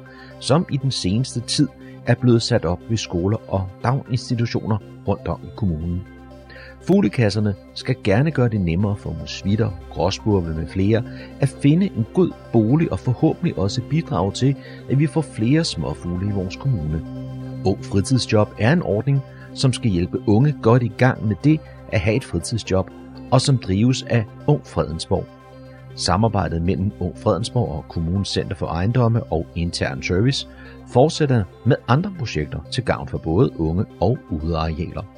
som 0.40 0.66
i 0.70 0.76
den 0.76 0.90
seneste 0.90 1.40
tid 1.40 1.68
er 2.06 2.14
blevet 2.14 2.42
sat 2.42 2.64
op 2.64 2.80
ved 2.88 2.96
skoler 2.96 3.52
og 3.52 3.68
daginstitutioner 3.84 4.78
rundt 5.08 5.28
om 5.28 5.40
i 5.44 5.50
kommunen. 5.56 6.02
Fuglekasserne 6.86 7.54
skal 7.74 7.96
gerne 8.04 8.30
gøre 8.30 8.48
det 8.48 8.60
nemmere 8.60 8.96
for 8.96 9.16
musvitter, 9.20 9.70
gråspurve 9.90 10.54
med 10.54 10.66
flere 10.66 11.02
at 11.40 11.48
finde 11.48 11.86
en 11.86 12.06
god 12.14 12.30
bolig 12.52 12.92
og 12.92 12.98
forhåbentlig 12.98 13.58
også 13.58 13.82
bidrage 13.90 14.32
til, 14.32 14.56
at 14.90 14.98
vi 14.98 15.06
får 15.06 15.20
flere 15.20 15.64
småfugle 15.64 16.28
i 16.28 16.32
vores 16.32 16.56
kommune. 16.56 17.02
Ung 17.64 17.84
Fritidsjob 17.84 18.48
er 18.58 18.72
en 18.72 18.82
ordning, 18.82 19.20
som 19.54 19.72
skal 19.72 19.90
hjælpe 19.90 20.22
unge 20.26 20.54
godt 20.62 20.82
i 20.82 20.92
gang 20.98 21.26
med 21.26 21.36
det 21.44 21.60
at 21.92 22.00
have 22.00 22.16
et 22.16 22.24
fritidsjob, 22.24 22.90
og 23.30 23.40
som 23.40 23.58
drives 23.58 24.02
af 24.02 24.24
Ung 24.46 24.66
Fredensborg. 24.66 25.24
Samarbejdet 25.94 26.62
mellem 26.62 26.92
Ung 27.00 27.18
Fredensborg 27.18 27.68
og 27.68 27.84
Kommunens 27.88 28.28
Center 28.28 28.56
for 28.56 28.66
Ejendomme 28.66 29.22
og 29.22 29.46
Intern 29.54 30.02
Service 30.02 30.48
fortsætter 30.92 31.44
med 31.66 31.76
andre 31.88 32.12
projekter 32.18 32.58
til 32.72 32.84
gavn 32.84 33.08
for 33.08 33.18
både 33.18 33.60
unge 33.60 33.84
og 34.00 34.18
udearealer. 34.30 35.15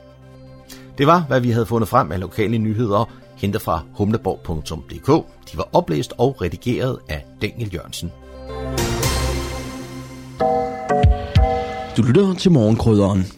Det 0.98 1.06
var, 1.06 1.20
hvad 1.20 1.40
vi 1.40 1.50
havde 1.50 1.66
fundet 1.66 1.88
frem 1.88 2.12
af 2.12 2.20
lokale 2.20 2.58
nyheder, 2.58 3.10
hentet 3.36 3.62
fra 3.62 3.80
humleborg.dk. 3.94 5.26
De 5.52 5.56
var 5.56 5.68
oplæst 5.72 6.12
og 6.18 6.42
redigeret 6.42 6.98
af 7.08 7.24
Daniel 7.42 7.74
Jørgensen. 7.74 8.12
Du 11.96 12.02
lytter 12.02 12.34
til 12.34 12.52
morgenkrydderen. 12.52 13.37